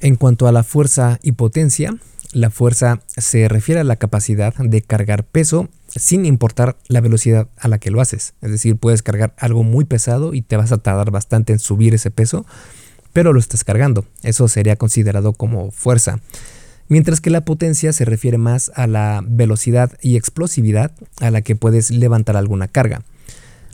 En 0.00 0.16
cuanto 0.16 0.46
a 0.46 0.52
la 0.52 0.62
fuerza 0.62 1.18
y 1.22 1.32
potencia, 1.32 1.96
la 2.34 2.50
fuerza 2.50 3.00
se 3.16 3.48
refiere 3.48 3.80
a 3.80 3.84
la 3.84 3.96
capacidad 3.96 4.54
de 4.56 4.82
cargar 4.82 5.24
peso 5.24 5.68
sin 5.88 6.26
importar 6.26 6.76
la 6.88 7.00
velocidad 7.00 7.48
a 7.56 7.68
la 7.68 7.78
que 7.78 7.90
lo 7.90 8.00
haces. 8.00 8.34
Es 8.42 8.50
decir, 8.50 8.76
puedes 8.76 9.02
cargar 9.02 9.34
algo 9.38 9.62
muy 9.62 9.84
pesado 9.84 10.34
y 10.34 10.42
te 10.42 10.56
vas 10.56 10.72
a 10.72 10.78
tardar 10.78 11.10
bastante 11.10 11.52
en 11.52 11.60
subir 11.60 11.94
ese 11.94 12.10
peso, 12.10 12.44
pero 13.14 13.32
lo 13.32 13.38
estás 13.38 13.64
cargando. 13.64 14.04
Eso 14.22 14.48
sería 14.48 14.76
considerado 14.76 15.32
como 15.32 15.70
fuerza. 15.70 16.20
Mientras 16.88 17.22
que 17.22 17.30
la 17.30 17.46
potencia 17.46 17.94
se 17.94 18.04
refiere 18.04 18.36
más 18.36 18.70
a 18.74 18.86
la 18.86 19.24
velocidad 19.26 19.92
y 20.02 20.16
explosividad 20.16 20.92
a 21.20 21.30
la 21.30 21.40
que 21.40 21.56
puedes 21.56 21.90
levantar 21.90 22.36
alguna 22.36 22.68
carga. 22.68 23.02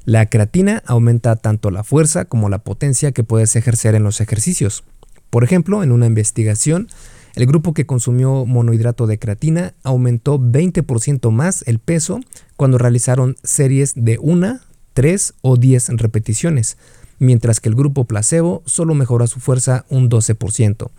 La 0.04 0.26
creatina 0.26 0.82
aumenta 0.86 1.34
tanto 1.36 1.70
la 1.72 1.82
fuerza 1.82 2.26
como 2.26 2.48
la 2.48 2.60
potencia 2.60 3.10
que 3.12 3.24
puedes 3.24 3.56
ejercer 3.56 3.96
en 3.96 4.04
los 4.04 4.20
ejercicios. 4.20 4.84
Por 5.30 5.42
ejemplo, 5.42 5.82
en 5.82 5.90
una 5.90 6.06
investigación, 6.06 6.88
el 7.34 7.46
grupo 7.46 7.74
que 7.74 7.86
consumió 7.86 8.44
monohidrato 8.44 9.06
de 9.06 9.18
creatina 9.18 9.74
aumentó 9.82 10.38
20% 10.38 11.30
más 11.30 11.64
el 11.66 11.78
peso 11.78 12.20
cuando 12.56 12.78
realizaron 12.78 13.36
series 13.42 13.94
de 13.96 14.18
1, 14.20 14.60
3 14.94 15.34
o 15.40 15.56
10 15.56 15.88
repeticiones, 15.90 16.76
mientras 17.20 17.60
que 17.60 17.68
el 17.68 17.76
grupo 17.76 18.06
placebo 18.06 18.64
solo 18.66 18.94
mejoró 18.94 19.28
su 19.28 19.38
fuerza 19.38 19.84
un 19.88 20.10
12%. 20.10 20.90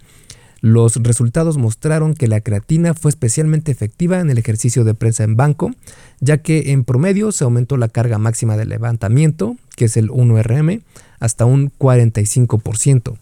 Los 0.62 0.98
resultados 0.98 1.58
mostraron 1.58 2.14
que 2.14 2.28
la 2.28 2.40
creatina 2.40 2.94
fue 2.94 3.10
especialmente 3.10 3.72
efectiva 3.72 4.20
en 4.20 4.30
el 4.30 4.38
ejercicio 4.38 4.84
de 4.84 4.94
prensa 4.94 5.24
en 5.24 5.36
banco, 5.36 5.72
ya 6.20 6.38
que 6.38 6.72
en 6.72 6.84
promedio 6.84 7.32
se 7.32 7.44
aumentó 7.44 7.78
la 7.78 7.88
carga 7.88 8.20
máxima 8.20 8.56
de 8.56 8.66
levantamiento, 8.66 9.58
que 9.76 9.86
es 9.86 9.98
el 9.98 10.10
1RM, 10.10 10.84
hasta 11.20 11.46
un 11.46 11.72
45%. 11.72 13.18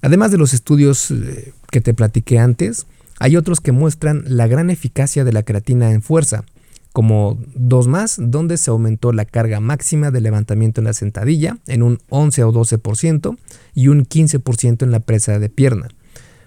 Además 0.00 0.30
de 0.30 0.38
los 0.38 0.54
estudios 0.54 1.10
eh, 1.10 1.52
que 1.70 1.82
te 1.82 1.92
platiqué 1.92 2.38
antes, 2.38 2.86
hay 3.18 3.36
otros 3.36 3.60
que 3.60 3.72
muestran 3.72 4.24
la 4.26 4.46
gran 4.46 4.70
eficacia 4.70 5.24
de 5.24 5.32
la 5.32 5.42
creatina 5.42 5.92
en 5.92 6.00
fuerza, 6.00 6.44
como 6.94 7.38
dos 7.54 7.88
más, 7.88 8.16
donde 8.18 8.56
se 8.56 8.70
aumentó 8.70 9.12
la 9.12 9.26
carga 9.26 9.58
máxima 9.58 10.12
de 10.12 10.20
levantamiento 10.22 10.80
en 10.80 10.86
la 10.86 10.92
sentadilla 10.94 11.58
en 11.66 11.82
un 11.82 11.98
11 12.08 12.44
o 12.44 12.52
12% 12.52 13.36
y 13.74 13.88
un 13.88 14.06
15% 14.06 14.84
en 14.84 14.92
la 14.92 15.00
presa 15.00 15.38
de 15.38 15.48
pierna 15.50 15.88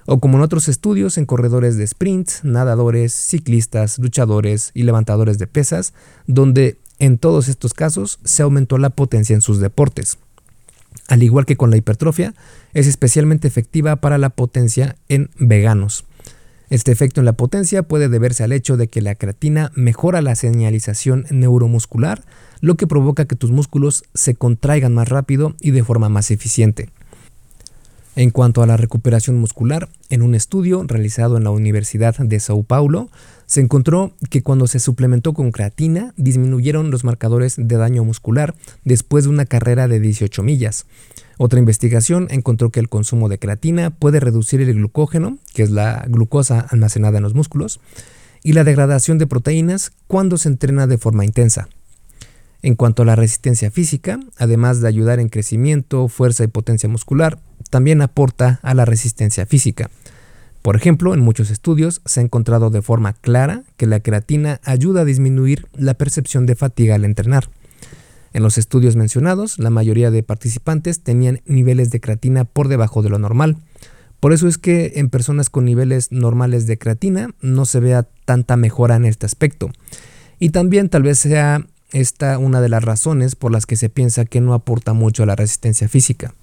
o 0.08 0.22
como 0.22 0.38
en 0.38 0.44
otros 0.44 0.70
estudios 0.70 1.18
en 1.18 1.26
corredores 1.26 1.76
de 1.76 1.84
sprint, 1.84 2.30
nadadores, 2.44 3.14
ciclistas, 3.14 4.00
luchadores 4.00 4.72
y 4.74 4.84
levantadores 4.84 5.38
de 5.38 5.48
pesas, 5.48 5.94
donde 6.28 6.78
en 6.98 7.18
todos 7.18 7.50
estos 7.50 7.74
casos 7.74 8.20
se 8.24 8.42
aumentó 8.42 8.78
la 8.78 8.90
potencia 8.90 9.36
en 9.36 9.42
sus 9.42 9.60
deportes. 9.60 10.18
Al 11.10 11.24
igual 11.24 11.46
que 11.46 11.58
con 11.58 11.72
la 11.72 11.78
hipertrofia, 11.78 12.34
es 12.74 12.88
especialmente 12.88 13.50
efectiva 13.50 13.98
para 13.98 14.18
la 14.18 14.30
potencia 14.30 14.96
en 15.10 15.30
veganos. 15.40 16.06
Este 16.70 16.92
efecto 16.92 17.22
en 17.22 17.26
la 17.26 17.34
potencia 17.34 17.84
puede 17.84 18.10
deberse 18.10 18.44
al 18.44 18.52
hecho 18.52 18.76
de 18.76 18.90
que 18.90 19.02
la 19.02 19.16
creatina 19.16 19.72
mejora 19.76 20.22
la 20.22 20.36
señalización 20.36 21.26
neuromuscular, 21.30 22.24
lo 22.60 22.76
que 22.76 22.88
provoca 22.88 23.26
que 23.26 23.38
tus 23.38 23.52
músculos 23.52 24.04
se 24.14 24.36
contraigan 24.36 24.94
más 24.94 25.08
rápido 25.08 25.56
y 25.62 25.72
de 25.72 25.84
forma 25.84 26.10
más 26.10 26.30
eficiente. 26.30 26.90
En 28.18 28.32
cuanto 28.32 28.64
a 28.64 28.66
la 28.66 28.78
recuperación 28.78 29.38
muscular, 29.38 29.90
en 30.10 30.24
un 30.24 30.34
estudio 30.34 30.84
realizado 30.88 31.38
en 31.38 31.44
la 31.44 31.52
Universidad 31.52 32.18
de 32.18 32.40
Sao 32.40 32.64
Paulo, 32.64 33.10
se 33.46 33.62
encontró 33.62 34.12
que 34.32 34.42
cuando 34.42 34.66
se 34.66 34.80
suplementó 34.80 35.34
con 35.34 35.52
creatina 35.52 36.16
disminuyeron 36.18 36.90
los 36.90 37.04
marcadores 37.04 37.56
de 37.58 37.78
daño 37.78 38.04
muscular 38.04 38.56
después 38.84 39.26
de 39.26 39.30
una 39.30 39.46
carrera 39.46 39.88
de 39.88 40.00
18 40.00 40.42
millas. 40.42 40.88
Otra 41.38 41.60
investigación 41.60 42.28
encontró 42.32 42.72
que 42.72 42.80
el 42.80 42.90
consumo 42.90 43.30
de 43.30 43.38
creatina 43.38 43.92
puede 43.92 44.20
reducir 44.20 44.62
el 44.62 44.74
glucógeno, 44.74 45.38
que 45.54 45.64
es 45.64 45.70
la 45.70 46.06
glucosa 46.08 46.60
almacenada 46.60 47.18
en 47.18 47.24
los 47.24 47.36
músculos, 47.36 47.80
y 48.44 48.54
la 48.54 48.64
degradación 48.64 49.18
de 49.18 49.28
proteínas 49.28 49.92
cuando 50.08 50.38
se 50.38 50.50
entrena 50.50 50.88
de 50.88 50.98
forma 50.98 51.26
intensa. 51.26 51.70
En 52.64 52.76
cuanto 52.76 53.04
a 53.04 53.06
la 53.06 53.16
resistencia 53.16 53.70
física, 53.70 54.20
además 54.38 54.82
de 54.82 54.88
ayudar 54.88 55.20
en 55.20 55.30
crecimiento, 55.30 56.08
fuerza 56.08 56.44
y 56.44 56.48
potencia 56.48 56.90
muscular, 56.90 57.40
también 57.70 58.02
aporta 58.02 58.60
a 58.64 58.74
la 58.74 58.86
resistencia 58.86 59.46
física. 59.46 59.92
Por 60.64 60.76
ejemplo, 60.76 61.14
en 61.14 61.22
muchos 61.22 61.52
estudios 61.52 62.02
se 62.06 62.20
ha 62.20 62.24
encontrado 62.24 62.72
de 62.72 62.82
forma 62.82 63.14
clara 63.14 63.64
que 63.78 63.86
la 63.86 64.00
creatina 64.00 64.60
ayuda 64.64 65.02
a 65.02 65.06
disminuir 65.06 65.68
la 65.74 65.94
percepción 65.94 66.46
de 66.46 66.56
fatiga 66.56 66.96
al 66.96 67.06
entrenar. 67.06 67.50
En 68.38 68.44
los 68.44 68.60
estudios 68.60 68.96
mencionados, 68.96 69.58
la 69.58 69.72
mayoría 69.72 70.12
de 70.12 70.22
participantes 70.22 71.02
tenían 71.02 71.42
niveles 71.48 71.90
de 71.90 72.00
creatina 72.00 72.46
por 72.46 72.68
debajo 72.68 73.02
de 73.02 73.10
lo 73.10 73.18
normal. 73.18 73.58
Por 74.20 74.32
eso 74.32 74.48
es 74.48 74.60
que 74.60 74.92
en 74.98 75.10
personas 75.10 75.50
con 75.50 75.66
niveles 75.66 76.12
normales 76.12 76.68
de 76.68 76.78
creatina 76.78 77.32
no 77.42 77.66
se 77.66 77.80
vea 77.80 78.08
tanta 78.26 78.56
mejora 78.56 78.96
en 78.96 79.06
este 79.06 79.26
aspecto. 79.26 79.72
Y 80.38 80.52
también 80.52 80.90
tal 80.90 81.02
vez 81.02 81.18
sea 81.18 81.66
esta 81.94 82.38
una 82.38 82.62
de 82.62 82.70
las 82.70 82.84
razones 82.84 83.34
por 83.34 83.52
las 83.52 83.66
que 83.66 83.76
se 83.76 83.90
piensa 83.90 84.24
que 84.26 84.40
no 84.40 84.54
aporta 84.54 84.94
mucho 84.94 85.24
a 85.24 85.26
la 85.26 85.36
resistencia 85.36 85.90
física. 85.90 86.36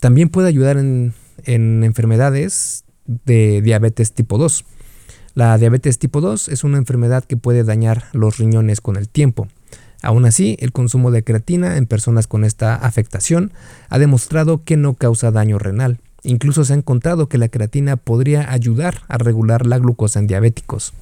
También 0.00 0.28
puede 0.28 0.48
ayudar 0.48 0.76
en, 0.76 1.14
enfermedades 1.44 2.82
de 3.06 3.62
diabetes 3.62 4.12
tipo 4.12 4.38
2. 4.38 4.64
La 5.34 5.56
diabetes 5.56 6.00
tipo 6.00 6.20
2 6.20 6.48
es 6.48 6.64
una 6.64 6.78
enfermedad 6.78 7.22
que 7.22 7.36
puede 7.36 7.62
dañar 7.62 8.06
los 8.12 8.38
riñones 8.38 8.80
con 8.80 8.96
el 8.96 9.08
tiempo. 9.08 9.46
Aún 10.02 10.24
así, 10.24 10.56
el 10.60 10.72
consumo 10.72 11.10
de 11.10 11.24
creatina 11.24 11.76
en 11.76 11.86
personas 11.86 12.26
con 12.26 12.44
esta 12.44 12.74
afectación 12.74 13.52
ha 13.88 13.98
demostrado 13.98 14.64
que 14.64 14.76
no 14.76 14.94
causa 14.94 15.30
daño 15.30 15.58
renal. 15.58 15.98
Incluso 16.22 16.64
se 16.64 16.72
ha 16.72 16.76
encontrado 16.76 17.28
que 17.28 17.38
la 17.38 17.48
creatina 17.48 17.96
podría 17.96 18.50
ayudar 18.50 19.02
a 19.08 19.18
regular 19.18 19.66
la 19.66 19.78
glucosa 19.78 20.18
en 20.18 20.26
diabéticos. 20.26 20.92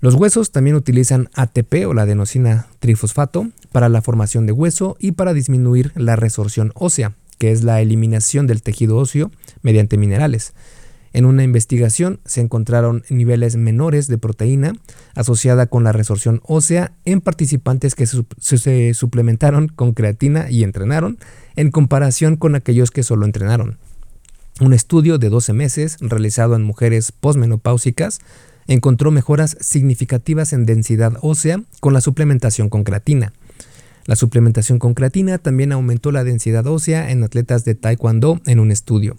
Los 0.00 0.14
huesos 0.14 0.50
también 0.50 0.76
utilizan 0.76 1.28
ATP 1.34 1.86
o 1.86 1.94
la 1.94 2.02
adenosina 2.02 2.68
trifosfato 2.78 3.48
para 3.70 3.88
la 3.88 4.02
formación 4.02 4.46
de 4.46 4.52
hueso 4.52 4.96
y 4.98 5.12
para 5.12 5.34
disminuir 5.34 5.92
la 5.94 6.16
resorción 6.16 6.72
ósea, 6.74 7.12
que 7.38 7.52
es 7.52 7.64
la 7.64 7.80
eliminación 7.82 8.46
del 8.46 8.62
tejido 8.62 8.96
óseo 8.96 9.30
mediante 9.62 9.98
minerales. 9.98 10.54
En 11.12 11.24
una 11.24 11.42
investigación 11.42 12.20
se 12.24 12.40
encontraron 12.40 13.02
niveles 13.10 13.56
menores 13.56 14.06
de 14.06 14.18
proteína 14.18 14.74
asociada 15.14 15.66
con 15.66 15.82
la 15.82 15.92
resorción 15.92 16.40
ósea 16.44 16.92
en 17.04 17.20
participantes 17.20 17.94
que 17.94 18.06
se, 18.06 18.94
suplementaron 18.94 19.68
con 19.68 19.92
creatina 19.92 20.50
y 20.50 20.62
entrenaron 20.62 21.18
en 21.56 21.70
comparación 21.70 22.36
con 22.36 22.54
aquellos 22.54 22.90
que 22.90 23.02
solo 23.02 23.26
entrenaron. 23.26 23.78
Un 24.60 24.72
estudio 24.72 25.18
de 25.18 25.30
12 25.30 25.52
meses 25.52 25.96
realizado 26.00 26.54
en 26.54 26.62
mujeres 26.62 27.12
posmenopáusicas 27.12 28.20
encontró 28.66 29.10
mejoras 29.10 29.56
significativas 29.60 30.52
en 30.52 30.64
densidad 30.64 31.14
ósea 31.22 31.62
con 31.80 31.92
la 31.92 32.00
suplementación 32.00 32.68
con 32.68 32.84
creatina. 32.84 33.32
La 34.06 34.16
suplementación 34.16 34.78
con 34.78 34.94
creatina 34.94 35.38
también 35.38 35.72
aumentó 35.72 36.12
la 36.12 36.24
densidad 36.24 36.66
ósea 36.66 37.10
en 37.10 37.24
atletas 37.24 37.64
de 37.64 37.74
taekwondo 37.74 38.40
en 38.46 38.60
un 38.60 38.70
estudio. 38.70 39.16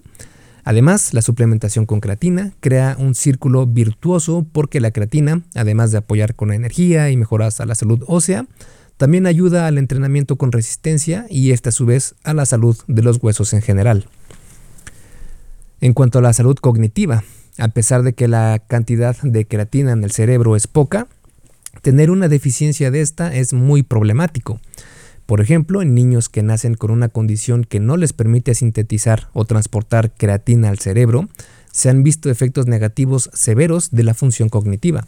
Además, 0.64 1.14
la 1.14 1.22
suplementación 1.22 1.86
con 1.86 2.00
creatina 2.00 2.54
crea 2.60 2.96
un 3.00 3.16
círculo 3.16 3.66
virtuoso 3.66 4.46
porque 4.52 4.80
la 4.80 4.92
creatina, 4.92 5.42
además 5.56 5.92
de 5.92 5.98
apoyar 5.98 6.36
con 6.36 6.54
energía 6.54 7.10
y 7.10 7.18
mejoras 7.18 7.60
a 7.60 7.66
la 7.66 7.76
salud 7.76 8.04
ósea, 8.08 8.46
también 8.98 9.26
ayuda 9.26 9.66
al 9.66 9.80
entrenamiento 9.80 10.36
con 10.36 10.52
resistencia 10.52 11.26
y 11.30 11.52
esta 11.52 11.70
a 11.70 11.72
su 11.72 11.88
vez 11.88 12.14
a 12.24 12.36
la 12.36 12.46
salud 12.46 12.78
de 12.88 13.02
los 13.02 13.18
huesos 13.22 13.54
en 13.54 13.64
general. 13.64 14.06
En 15.80 15.94
cuanto 15.94 16.20
a 16.20 16.22
la 16.22 16.34
salud 16.34 16.56
cognitiva, 16.58 17.24
a 17.58 17.68
pesar 17.70 18.04
de 18.04 18.14
que 18.14 18.28
la 18.28 18.62
cantidad 18.68 19.18
de 19.24 19.46
creatina 19.46 19.94
en 19.94 20.04
el 20.04 20.12
cerebro 20.12 20.56
es 20.56 20.68
poca, 20.68 21.08
tener 21.82 22.12
una 22.12 22.28
deficiencia 22.28 22.92
de 22.92 23.02
esta 23.02 23.34
es 23.34 23.54
muy 23.54 23.82
problemático. 23.82 24.60
Por 25.32 25.40
ejemplo, 25.40 25.82
en 25.82 25.96
niños 25.96 26.28
que 26.28 26.44
nacen 26.44 26.74
con 26.74 26.92
una 26.92 27.08
condición 27.08 27.64
que 27.64 27.80
no 27.80 27.96
les 27.96 28.12
permite 28.12 28.54
sintetizar 28.54 29.30
o 29.32 29.46
transportar 29.46 30.12
creatina 30.12 30.68
al 30.68 30.80
cerebro, 30.80 31.30
se 31.72 31.90
han 31.90 32.04
visto 32.04 32.30
efectos 32.30 32.68
negativos 32.68 33.30
severos 33.34 33.92
de 33.92 34.04
la 34.04 34.14
función 34.14 34.50
cognitiva. 34.50 35.06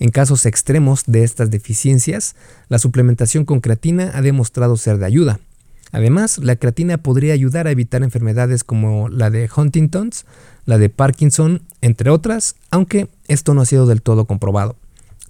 En 0.00 0.10
casos 0.10 0.46
extremos 0.46 1.04
de 1.06 1.22
estas 1.22 1.52
deficiencias, 1.52 2.34
la 2.68 2.80
suplementación 2.80 3.44
con 3.44 3.60
creatina 3.60 4.10
ha 4.14 4.20
demostrado 4.20 4.76
ser 4.76 4.98
de 4.98 5.06
ayuda. 5.06 5.38
Además, 5.92 6.38
la 6.38 6.56
creatina 6.56 6.98
podría 6.98 7.32
ayudar 7.32 7.68
a 7.68 7.70
evitar 7.70 8.02
enfermedades 8.02 8.64
como 8.64 9.08
la 9.10 9.30
de 9.30 9.48
Huntington's, 9.56 10.26
la 10.66 10.76
de 10.76 10.88
Parkinson, 10.88 11.62
entre 11.82 12.10
otras, 12.10 12.56
aunque 12.72 13.06
esto 13.28 13.54
no 13.54 13.60
ha 13.60 13.66
sido 13.66 13.86
del 13.86 14.02
todo 14.02 14.24
comprobado. 14.24 14.74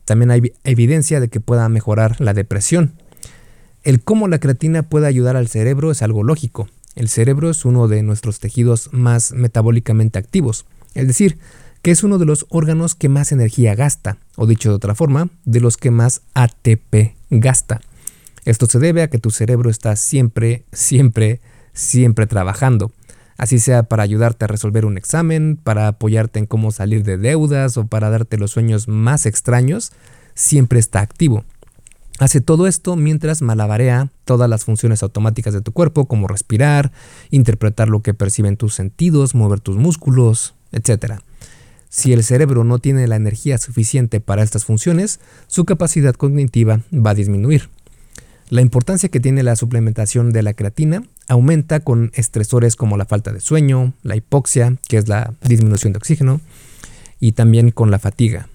También 0.07 0.31
hay 0.31 0.55
evidencia 0.65 1.21
de 1.21 1.29
que 1.29 1.41
pueda 1.41 1.69
mejorar 1.69 2.19
la 2.19 2.33
depresión, 2.33 2.95
el 3.83 4.03
cómo 4.03 4.29
la 4.29 4.39
creatina 4.39 4.83
puede 4.83 5.07
ayudar 5.07 5.37
al 5.37 5.49
cerebro 5.49 5.91
es 5.91 6.03
algo 6.03 6.23
lógico. 6.23 6.69
El 6.95 7.09
cerebro 7.09 7.51
es 7.51 7.65
uno 7.65 7.89
de 7.89 8.03
nuestros 8.03 8.39
tejidos 8.39 8.91
más 8.93 9.33
metabólicamente 9.33 10.19
activos, 10.19 10.67
es 10.95 11.07
decir, 11.07 11.39
que 11.81 11.91
es 11.91 12.05
uno 12.05 12.19
de 12.19 12.27
los 12.27 12.47
órganos 12.49 12.95
que 12.95 13.09
más 13.09 13.33
energía 13.33 13.75
gasta, 13.75 14.19
o 14.37 14.47
dicho 14.47 14.69
de 14.69 14.77
otra 14.77 14.95
forma, 14.95 15.31
de 15.45 15.61
los 15.61 15.77
que 15.77 15.91
más 15.91 16.23
ATP 16.35 17.17
gasta. 17.31 17.81
Esto 18.45 18.67
se 18.67 18.79
debe 18.79 19.03
a 19.03 19.09
que 19.09 19.19
tu 19.19 19.31
cerebro 19.31 19.71
está 19.71 19.97
siempre, 19.97 20.65
siempre, 20.73 21.41
siempre 21.73 22.27
trabajando, 22.27 22.93
así 23.37 23.59
sea 23.59 23.85
para 23.85 24.03
ayudarte 24.03 24.45
a 24.45 24.49
resolver 24.49 24.85
un 24.85 24.97
examen, 24.97 25.59
para 25.63 25.89
apoyarte 25.89 26.39
en 26.39 26.47
cómo 26.47 26.71
salir 26.73 27.05
de 27.05 27.17
deudas 27.17 27.77
o 27.77 27.87
para 27.87 28.11
darte 28.11 28.39
los 28.39 28.53
sueños 28.53 28.87
más 28.87 29.27
extraños, 29.27 29.93
siempre 30.35 30.79
está 30.79 31.01
activo. 31.01 31.45
Hace 32.19 32.41
todo 32.41 32.67
esto 32.67 32.95
mientras 32.97 33.43
malabarea 33.43 34.11
todas 34.25 34.49
las 34.49 34.65
funciones 34.65 35.03
automáticas 35.03 35.55
de 35.55 35.63
tu 35.63 35.73
cuerpo, 35.73 36.07
como 36.07 36.29
respirar, 36.29 36.93
interpretar 37.31 37.89
lo 37.89 38.03
que 38.03 38.15
perciben 38.15 38.57
tus 38.57 38.75
sentidos, 38.75 39.35
mover 39.35 39.61
tus 39.61 39.77
músculos, 39.77 40.55
etc. 40.73 41.21
Si 41.89 42.13
el 42.13 42.23
cerebro 42.23 42.65
no 42.65 42.79
tiene 42.79 43.07
la 43.07 43.17
energía 43.17 43.59
suficiente 43.59 44.21
para 44.21 44.43
estas 44.43 44.65
funciones, 44.65 45.21
su 45.47 45.65
capacidad 45.65 46.15
cognitiva 46.15 46.81
va 46.93 47.11
a 47.11 47.15
disminuir. 47.15 47.69
La 48.49 48.61
importancia 48.61 49.09
que 49.09 49.21
tiene 49.21 49.43
la 49.43 49.57
suplementación 49.57 50.31
de 50.31 50.43
la 50.43 50.53
creatina 50.53 51.03
aumenta 51.27 51.81
con 51.81 52.11
estresores 52.15 52.77
como 52.77 52.99
la 52.99 53.07
falta 53.07 53.33
de 53.33 53.41
sueño, 53.41 53.95
la 54.03 54.15
hipoxia, 54.15 54.77
que 54.89 54.99
es 54.99 55.09
la 55.09 55.33
disminución 55.43 55.95
de 55.95 55.97
oxígeno, 55.97 56.41
y 57.19 57.33
también 57.33 57.71
con 57.71 57.91
la 57.91 57.99
fatiga. 57.99 58.49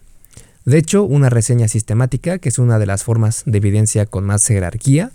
De 0.68 0.78
hecho, 0.78 1.06
una 1.06 1.30
reseña 1.30 1.70
sistemática, 1.70 2.40
que 2.40 2.50
es 2.50 2.60
una 2.60 2.78
de 2.78 2.86
las 2.86 3.06
formas 3.06 3.44
de 3.46 3.58
evidencia 3.58 4.06
con 4.06 4.26
más 4.26 4.46
jerarquía, 4.46 5.12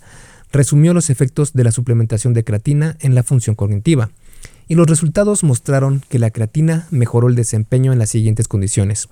resumió 0.51 0.95
los 0.95 1.11
efectos 1.11 1.53
de 1.53 1.63
la 1.63 1.71
suplementación 1.71 2.33
de 2.33 2.43
creatina 2.43 2.97
en 3.01 3.13
la 3.13 3.21
función 3.21 3.55
cognitiva, 3.55 4.09
y 4.67 4.73
los 4.73 4.87
resultados 4.87 5.43
mostraron 5.43 6.01
que 6.09 6.17
la 6.17 6.31
creatina 6.31 6.87
mejoró 6.89 7.27
el 7.27 7.35
desempeño 7.35 7.93
en 7.93 7.99
las 7.99 8.09
siguientes 8.09 8.47
condiciones. 8.47 9.09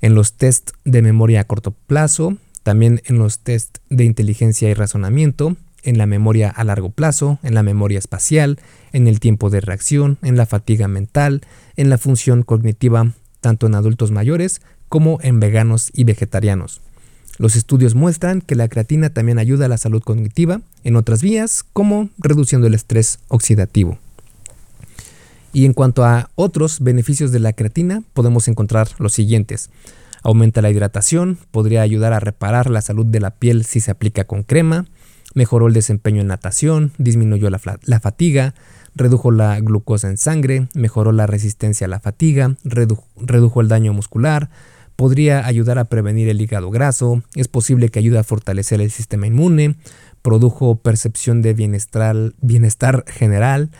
En 0.00 0.16
los 0.16 0.32
test 0.32 0.72
de 0.84 1.02
memoria 1.02 1.42
a 1.42 1.44
corto 1.44 1.70
plazo, 1.70 2.36
también 2.64 3.00
en 3.04 3.18
los 3.18 3.38
test 3.38 3.78
de 3.90 4.02
inteligencia 4.02 4.68
y 4.68 4.74
razonamiento, 4.74 5.56
en 5.84 5.98
la 5.98 6.06
memoria 6.06 6.50
a 6.50 6.64
largo 6.64 6.90
plazo, 6.90 7.38
en 7.44 7.54
la 7.54 7.62
memoria 7.62 8.00
espacial, 8.00 8.58
en 8.92 9.06
el 9.06 9.20
tiempo 9.20 9.50
de 9.50 9.60
reacción, 9.60 10.18
en 10.22 10.36
la 10.36 10.46
fatiga 10.46 10.88
mental, 10.88 11.42
en 11.76 11.90
la 11.90 11.98
función 11.98 12.42
cognitiva 12.42 13.12
tanto 13.44 13.66
en 13.66 13.74
adultos 13.74 14.10
mayores 14.10 14.62
como 14.94 15.18
en 15.22 15.40
veganos 15.40 15.90
y 15.92 16.04
vegetarianos. 16.04 16.80
Los 17.36 17.56
estudios 17.56 17.96
muestran 17.96 18.40
que 18.40 18.54
la 18.54 18.68
creatina 18.68 19.10
también 19.10 19.40
ayuda 19.40 19.66
a 19.66 19.68
la 19.68 19.76
salud 19.76 20.00
cognitiva 20.00 20.60
en 20.84 20.94
otras 20.94 21.20
vías, 21.20 21.64
como 21.72 22.10
reduciendo 22.16 22.68
el 22.68 22.74
estrés 22.74 23.18
oxidativo. 23.26 23.98
Y 25.52 25.64
en 25.64 25.72
cuanto 25.72 26.04
a 26.04 26.30
otros 26.36 26.78
beneficios 26.78 27.32
de 27.32 27.40
la 27.40 27.54
creatina, 27.54 28.04
podemos 28.12 28.46
encontrar 28.46 28.86
los 29.00 29.12
siguientes. 29.12 29.68
Aumenta 30.22 30.62
la 30.62 30.70
hidratación, 30.70 31.38
podría 31.50 31.82
ayudar 31.82 32.12
a 32.12 32.20
reparar 32.20 32.70
la 32.70 32.80
salud 32.80 33.04
de 33.04 33.18
la 33.18 33.32
piel 33.32 33.64
si 33.64 33.80
se 33.80 33.90
aplica 33.90 34.22
con 34.22 34.44
crema, 34.44 34.86
mejoró 35.34 35.66
el 35.66 35.74
desempeño 35.74 36.20
en 36.20 36.28
natación, 36.28 36.92
disminuyó 36.98 37.50
la, 37.50 37.58
fatiga, 37.98 38.54
redujo 38.94 39.32
la 39.32 39.58
glucosa 39.58 40.08
en 40.08 40.18
sangre, 40.18 40.68
mejoró 40.72 41.10
la 41.10 41.26
resistencia 41.26 41.88
a 41.88 41.90
la 41.90 41.98
fatiga, 41.98 42.54
redujo 42.62 43.60
el 43.60 43.66
daño 43.66 43.92
muscular, 43.92 44.50
podría 44.96 45.46
ayudar 45.46 45.78
a 45.78 45.84
prevenir 45.84 46.28
el 46.28 46.40
hígado 46.40 46.70
graso, 46.70 47.22
es 47.34 47.48
posible 47.48 47.88
que 47.88 47.98
ayude 47.98 48.18
a 48.18 48.24
fortalecer 48.24 48.80
el 48.80 48.90
sistema 48.90 49.26
inmune, 49.26 49.76
produjo 50.22 50.76
percepción 50.76 51.42
de 51.42 51.52
bienestar, 51.52 53.04
general, 53.08 53.70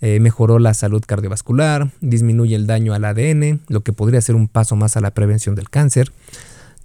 eh, 0.00 0.20
mejoró 0.20 0.58
la 0.58 0.74
salud 0.74 1.02
cardiovascular, 1.06 1.90
disminuye 2.00 2.56
el 2.56 2.66
daño 2.66 2.92
al 2.92 3.04
ADN, 3.04 3.60
lo 3.68 3.82
que 3.82 3.92
podría 3.92 4.20
ser 4.20 4.34
un 4.34 4.48
paso 4.48 4.76
más 4.76 4.96
a 4.96 5.00
la 5.00 5.12
prevención 5.12 5.54
del 5.54 5.70
cáncer. 5.70 6.12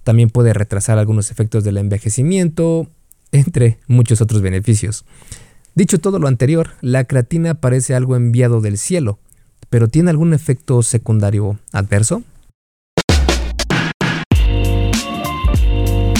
También 0.04 0.30
puede 0.30 0.54
retrasar 0.54 0.98
algunos 0.98 1.30
efectos 1.30 1.64
del 1.64 1.76
envejecimiento, 1.76 2.88
entre 3.32 3.78
muchos 3.86 4.20
otros 4.20 4.40
beneficios. 4.40 5.04
Dicho 5.74 5.98
todo 5.98 6.18
lo 6.18 6.28
anterior, 6.28 6.70
la 6.80 7.04
creatina 7.04 7.54
parece 7.54 7.94
algo 7.94 8.16
enviado 8.16 8.60
del 8.60 8.78
cielo, 8.78 9.18
pero 9.68 9.88
¿tiene 9.88 10.10
algún 10.10 10.32
efecto 10.32 10.82
secundario 10.82 11.58
adverso? 11.72 12.22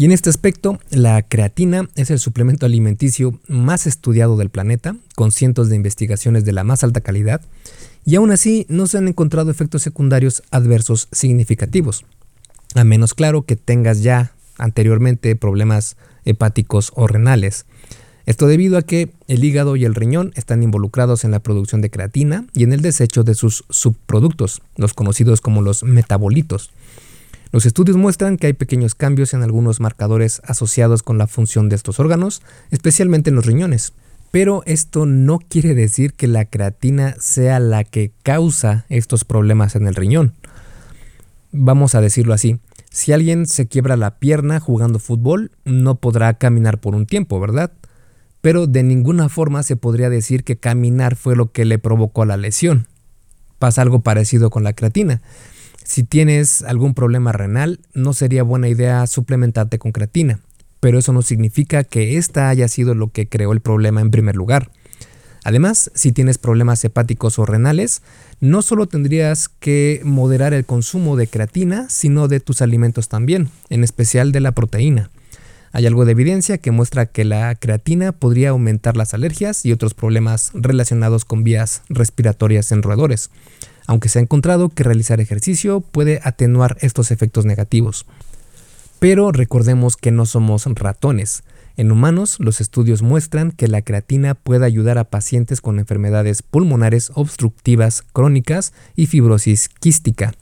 Y 0.00 0.06
en 0.06 0.12
este 0.12 0.30
aspecto, 0.30 0.78
la 0.88 1.20
creatina 1.20 1.90
es 1.94 2.10
el 2.10 2.18
suplemento 2.18 2.64
alimenticio 2.64 3.38
más 3.48 3.86
estudiado 3.86 4.38
del 4.38 4.48
planeta, 4.48 4.96
con 5.14 5.30
cientos 5.30 5.68
de 5.68 5.76
investigaciones 5.76 6.46
de 6.46 6.54
la 6.54 6.64
más 6.64 6.82
alta 6.82 7.02
calidad, 7.02 7.42
y 8.06 8.16
aún 8.16 8.30
así 8.30 8.64
no 8.70 8.86
se 8.86 8.96
han 8.96 9.08
encontrado 9.08 9.50
efectos 9.50 9.82
secundarios 9.82 10.42
adversos 10.50 11.08
significativos. 11.12 12.06
A 12.74 12.82
menos 12.82 13.12
claro 13.12 13.42
que 13.42 13.56
tengas 13.56 14.02
ya 14.02 14.32
anteriormente 14.56 15.36
problemas 15.36 15.98
hepáticos 16.24 16.92
o 16.94 17.06
renales. 17.06 17.66
Esto 18.24 18.46
debido 18.46 18.78
a 18.78 18.82
que 18.82 19.12
el 19.28 19.44
hígado 19.44 19.76
y 19.76 19.84
el 19.84 19.94
riñón 19.94 20.32
están 20.34 20.62
involucrados 20.62 21.24
en 21.24 21.30
la 21.30 21.40
producción 21.40 21.82
de 21.82 21.90
creatina 21.90 22.46
y 22.54 22.62
en 22.62 22.72
el 22.72 22.80
desecho 22.80 23.22
de 23.22 23.34
sus 23.34 23.66
subproductos, 23.68 24.62
los 24.76 24.94
conocidos 24.94 25.42
como 25.42 25.60
los 25.60 25.82
metabolitos. 25.82 26.70
Los 27.52 27.66
estudios 27.66 27.96
muestran 27.96 28.36
que 28.36 28.46
hay 28.46 28.52
pequeños 28.52 28.94
cambios 28.94 29.34
en 29.34 29.42
algunos 29.42 29.80
marcadores 29.80 30.40
asociados 30.44 31.02
con 31.02 31.18
la 31.18 31.26
función 31.26 31.68
de 31.68 31.76
estos 31.76 31.98
órganos, 31.98 32.42
especialmente 32.70 33.30
en 33.30 33.36
los 33.36 33.46
riñones. 33.46 33.92
Pero 34.30 34.62
esto 34.66 35.06
no 35.06 35.40
quiere 35.40 35.74
decir 35.74 36.12
que 36.12 36.28
la 36.28 36.44
creatina 36.44 37.16
sea 37.18 37.58
la 37.58 37.82
que 37.82 38.12
causa 38.22 38.86
estos 38.88 39.24
problemas 39.24 39.74
en 39.74 39.88
el 39.88 39.96
riñón. 39.96 40.34
Vamos 41.50 41.96
a 41.96 42.00
decirlo 42.00 42.32
así, 42.32 42.60
si 42.90 43.12
alguien 43.12 43.46
se 43.46 43.66
quiebra 43.66 43.96
la 43.96 44.18
pierna 44.18 44.60
jugando 44.60 45.00
fútbol, 45.00 45.50
no 45.64 45.96
podrá 45.96 46.34
caminar 46.34 46.78
por 46.78 46.94
un 46.94 47.06
tiempo, 47.06 47.40
¿verdad? 47.40 47.72
Pero 48.40 48.68
de 48.68 48.84
ninguna 48.84 49.28
forma 49.28 49.64
se 49.64 49.74
podría 49.74 50.10
decir 50.10 50.44
que 50.44 50.56
caminar 50.56 51.16
fue 51.16 51.34
lo 51.34 51.50
que 51.50 51.64
le 51.64 51.78
provocó 51.78 52.24
la 52.24 52.36
lesión. 52.36 52.86
Pasa 53.58 53.82
algo 53.82 54.00
parecido 54.00 54.50
con 54.50 54.62
la 54.62 54.72
creatina. 54.72 55.22
Si 55.90 56.04
tienes 56.04 56.62
algún 56.62 56.94
problema 56.94 57.32
renal, 57.32 57.80
no 57.94 58.12
sería 58.12 58.44
buena 58.44 58.68
idea 58.68 59.04
suplementarte 59.08 59.80
con 59.80 59.90
creatina, 59.90 60.38
pero 60.78 61.00
eso 61.00 61.12
no 61.12 61.20
significa 61.20 61.82
que 61.82 62.16
esta 62.16 62.48
haya 62.48 62.68
sido 62.68 62.94
lo 62.94 63.10
que 63.10 63.28
creó 63.28 63.52
el 63.52 63.60
problema 63.60 64.00
en 64.00 64.12
primer 64.12 64.36
lugar. 64.36 64.70
Además, 65.42 65.90
si 65.96 66.12
tienes 66.12 66.38
problemas 66.38 66.84
hepáticos 66.84 67.40
o 67.40 67.44
renales, 67.44 68.02
no 68.38 68.62
solo 68.62 68.86
tendrías 68.86 69.48
que 69.48 70.00
moderar 70.04 70.54
el 70.54 70.64
consumo 70.64 71.16
de 71.16 71.26
creatina, 71.26 71.90
sino 71.90 72.28
de 72.28 72.38
tus 72.38 72.62
alimentos 72.62 73.08
también, 73.08 73.48
en 73.68 73.82
especial 73.82 74.30
de 74.30 74.38
la 74.38 74.52
proteína. 74.52 75.10
Hay 75.72 75.86
algo 75.86 76.04
de 76.04 76.12
evidencia 76.12 76.58
que 76.58 76.70
muestra 76.70 77.06
que 77.06 77.24
la 77.24 77.52
creatina 77.56 78.12
podría 78.12 78.50
aumentar 78.50 78.96
las 78.96 79.12
alergias 79.12 79.66
y 79.66 79.72
otros 79.72 79.94
problemas 79.94 80.52
relacionados 80.54 81.24
con 81.24 81.42
vías 81.42 81.82
respiratorias 81.88 82.70
en 82.70 82.84
roedores 82.84 83.30
aunque 83.86 84.08
se 84.08 84.18
ha 84.18 84.22
encontrado 84.22 84.68
que 84.68 84.84
realizar 84.84 85.20
ejercicio 85.20 85.80
puede 85.80 86.20
atenuar 86.22 86.76
estos 86.80 87.10
efectos 87.10 87.44
negativos. 87.44 88.06
Pero 88.98 89.32
recordemos 89.32 89.96
que 89.96 90.10
no 90.10 90.26
somos 90.26 90.66
ratones. 90.66 91.42
En 91.76 91.90
humanos, 91.90 92.36
los 92.38 92.60
estudios 92.60 93.00
muestran 93.00 93.52
que 93.52 93.68
la 93.68 93.82
creatina 93.82 94.34
puede 94.34 94.66
ayudar 94.66 94.98
a 94.98 95.04
pacientes 95.04 95.60
con 95.60 95.78
enfermedades 95.78 96.42
pulmonares 96.42 97.10
obstructivas 97.14 98.02
crónicas 98.12 98.72
y 98.96 99.06
fibrosis 99.06 99.68
quística. 99.68 100.34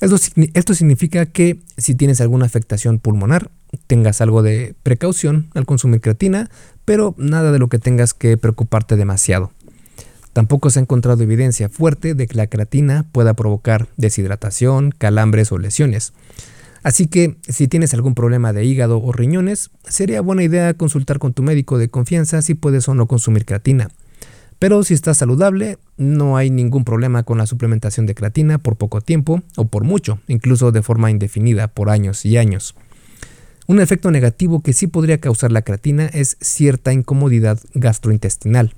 Esto, 0.00 0.74
significa 0.74 1.26
que 1.26 1.60
si 1.76 1.94
tienes 1.94 2.20
alguna 2.20 2.46
afectación 2.46 2.98
pulmonar, 2.98 3.52
tengas 3.86 4.20
algo 4.20 4.42
de 4.42 4.74
precaución 4.82 5.48
al 5.54 5.64
consumir 5.64 6.00
creatina, 6.00 6.50
pero 6.84 7.14
nada 7.18 7.52
de 7.52 7.60
lo 7.60 7.68
que 7.68 7.78
tengas 7.78 8.12
que 8.12 8.36
preocuparte 8.36 8.96
demasiado. 8.96 9.52
Tampoco 10.32 10.70
se 10.70 10.78
ha 10.78 10.82
encontrado 10.82 11.22
evidencia 11.22 11.68
fuerte 11.68 12.14
de 12.14 12.26
que 12.26 12.36
la 12.36 12.46
creatina 12.46 13.04
pueda 13.12 13.34
provocar 13.34 13.88
deshidratación, 13.96 14.94
calambres 14.96 15.52
o 15.52 15.58
lesiones. 15.58 16.14
Así 16.82 17.06
que 17.06 17.36
si 17.46 17.68
tienes 17.68 17.94
algún 17.94 18.14
problema 18.14 18.52
de 18.52 18.64
hígado 18.64 19.00
o 19.00 19.12
riñones, 19.12 19.70
sería 19.84 20.20
buena 20.20 20.42
idea 20.42 20.74
consultar 20.74 21.18
con 21.18 21.32
tu 21.32 21.42
médico 21.42 21.78
de 21.78 21.90
confianza 21.90 22.42
si 22.42 22.54
puedes 22.54 22.88
o 22.88 22.94
no 22.94 23.06
consumir 23.06 23.44
creatina. 23.44 23.88
Pero 24.58 24.82
si 24.84 24.94
estás 24.94 25.18
saludable, 25.18 25.78
no 25.96 26.36
hay 26.36 26.50
ningún 26.50 26.84
problema 26.84 27.24
con 27.24 27.38
la 27.38 27.46
suplementación 27.46 28.06
de 28.06 28.14
creatina 28.14 28.58
por 28.58 28.76
poco 28.76 29.00
tiempo 29.00 29.42
o 29.56 29.66
por 29.66 29.84
mucho, 29.84 30.20
incluso 30.28 30.72
de 30.72 30.82
forma 30.82 31.10
indefinida 31.10 31.68
por 31.68 31.90
años 31.90 32.24
y 32.24 32.36
años. 32.36 32.74
Un 33.66 33.80
efecto 33.80 34.10
negativo 34.10 34.62
que 34.62 34.72
sí 34.72 34.86
podría 34.86 35.18
causar 35.18 35.52
la 35.52 35.62
creatina 35.62 36.06
es 36.06 36.36
cierta 36.40 36.92
incomodidad 36.92 37.60
gastrointestinal 37.74 38.74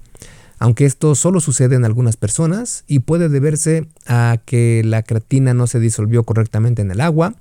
aunque 0.64 0.86
esto 0.86 1.14
solo 1.14 1.40
sucede 1.40 1.76
en 1.76 1.84
algunas 1.84 2.16
personas 2.16 2.84
y 2.86 3.00
puede 3.00 3.28
deberse 3.28 3.86
a 4.06 4.38
que 4.46 4.80
la 4.82 5.02
creatina 5.02 5.52
no 5.52 5.66
se 5.66 5.78
disolvió 5.78 6.22
correctamente 6.22 6.80
en 6.80 6.90
el 6.90 7.02
agua, 7.02 7.34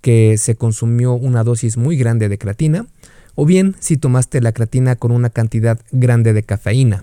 que 0.00 0.38
se 0.38 0.56
consumió 0.56 1.12
una 1.12 1.44
dosis 1.44 1.76
muy 1.76 1.98
grande 1.98 2.30
de 2.30 2.38
creatina, 2.38 2.86
o 3.34 3.44
bien 3.44 3.76
si 3.78 3.98
tomaste 3.98 4.40
la 4.40 4.52
creatina 4.52 4.96
con 4.96 5.12
una 5.12 5.28
cantidad 5.28 5.78
grande 5.92 6.32
de 6.32 6.44
cafeína. 6.44 7.02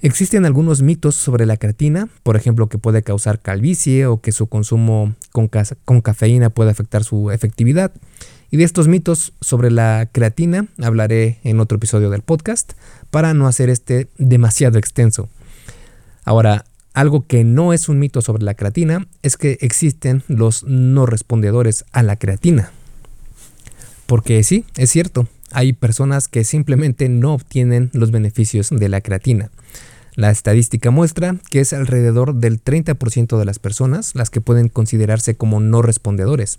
Existen 0.00 0.46
algunos 0.46 0.80
mitos 0.80 1.14
sobre 1.14 1.44
la 1.44 1.58
creatina, 1.58 2.08
por 2.22 2.34
ejemplo 2.36 2.70
que 2.70 2.78
puede 2.78 3.02
causar 3.02 3.40
calvicie 3.40 4.06
o 4.06 4.22
que 4.22 4.32
su 4.32 4.46
consumo 4.46 5.14
con, 5.30 5.50
con 5.84 6.00
cafeína 6.00 6.48
puede 6.48 6.70
afectar 6.70 7.04
su 7.04 7.30
efectividad. 7.32 7.92
Y 8.50 8.56
de 8.56 8.64
estos 8.64 8.88
mitos 8.88 9.34
sobre 9.42 9.70
la 9.70 10.08
creatina 10.10 10.68
hablaré 10.82 11.38
en 11.44 11.60
otro 11.60 11.76
episodio 11.76 12.08
del 12.08 12.22
podcast 12.22 12.72
para 13.10 13.34
no 13.34 13.46
hacer 13.46 13.70
este 13.70 14.08
demasiado 14.18 14.78
extenso. 14.78 15.28
Ahora, 16.24 16.64
algo 16.94 17.26
que 17.26 17.44
no 17.44 17.72
es 17.72 17.88
un 17.88 17.98
mito 17.98 18.22
sobre 18.22 18.42
la 18.42 18.54
creatina 18.54 19.06
es 19.22 19.36
que 19.36 19.58
existen 19.60 20.22
los 20.28 20.64
no 20.64 21.06
respondedores 21.06 21.84
a 21.92 22.02
la 22.02 22.16
creatina. 22.16 22.72
Porque 24.06 24.42
sí, 24.42 24.64
es 24.76 24.90
cierto, 24.90 25.28
hay 25.52 25.72
personas 25.72 26.28
que 26.28 26.44
simplemente 26.44 27.08
no 27.08 27.34
obtienen 27.34 27.90
los 27.92 28.10
beneficios 28.10 28.70
de 28.70 28.88
la 28.88 29.00
creatina. 29.00 29.50
La 30.14 30.30
estadística 30.30 30.90
muestra 30.90 31.36
que 31.50 31.60
es 31.60 31.72
alrededor 31.72 32.34
del 32.34 32.62
30% 32.62 33.38
de 33.38 33.44
las 33.44 33.60
personas 33.60 34.16
las 34.16 34.30
que 34.30 34.40
pueden 34.40 34.68
considerarse 34.68 35.36
como 35.36 35.60
no 35.60 35.80
respondedores. 35.80 36.58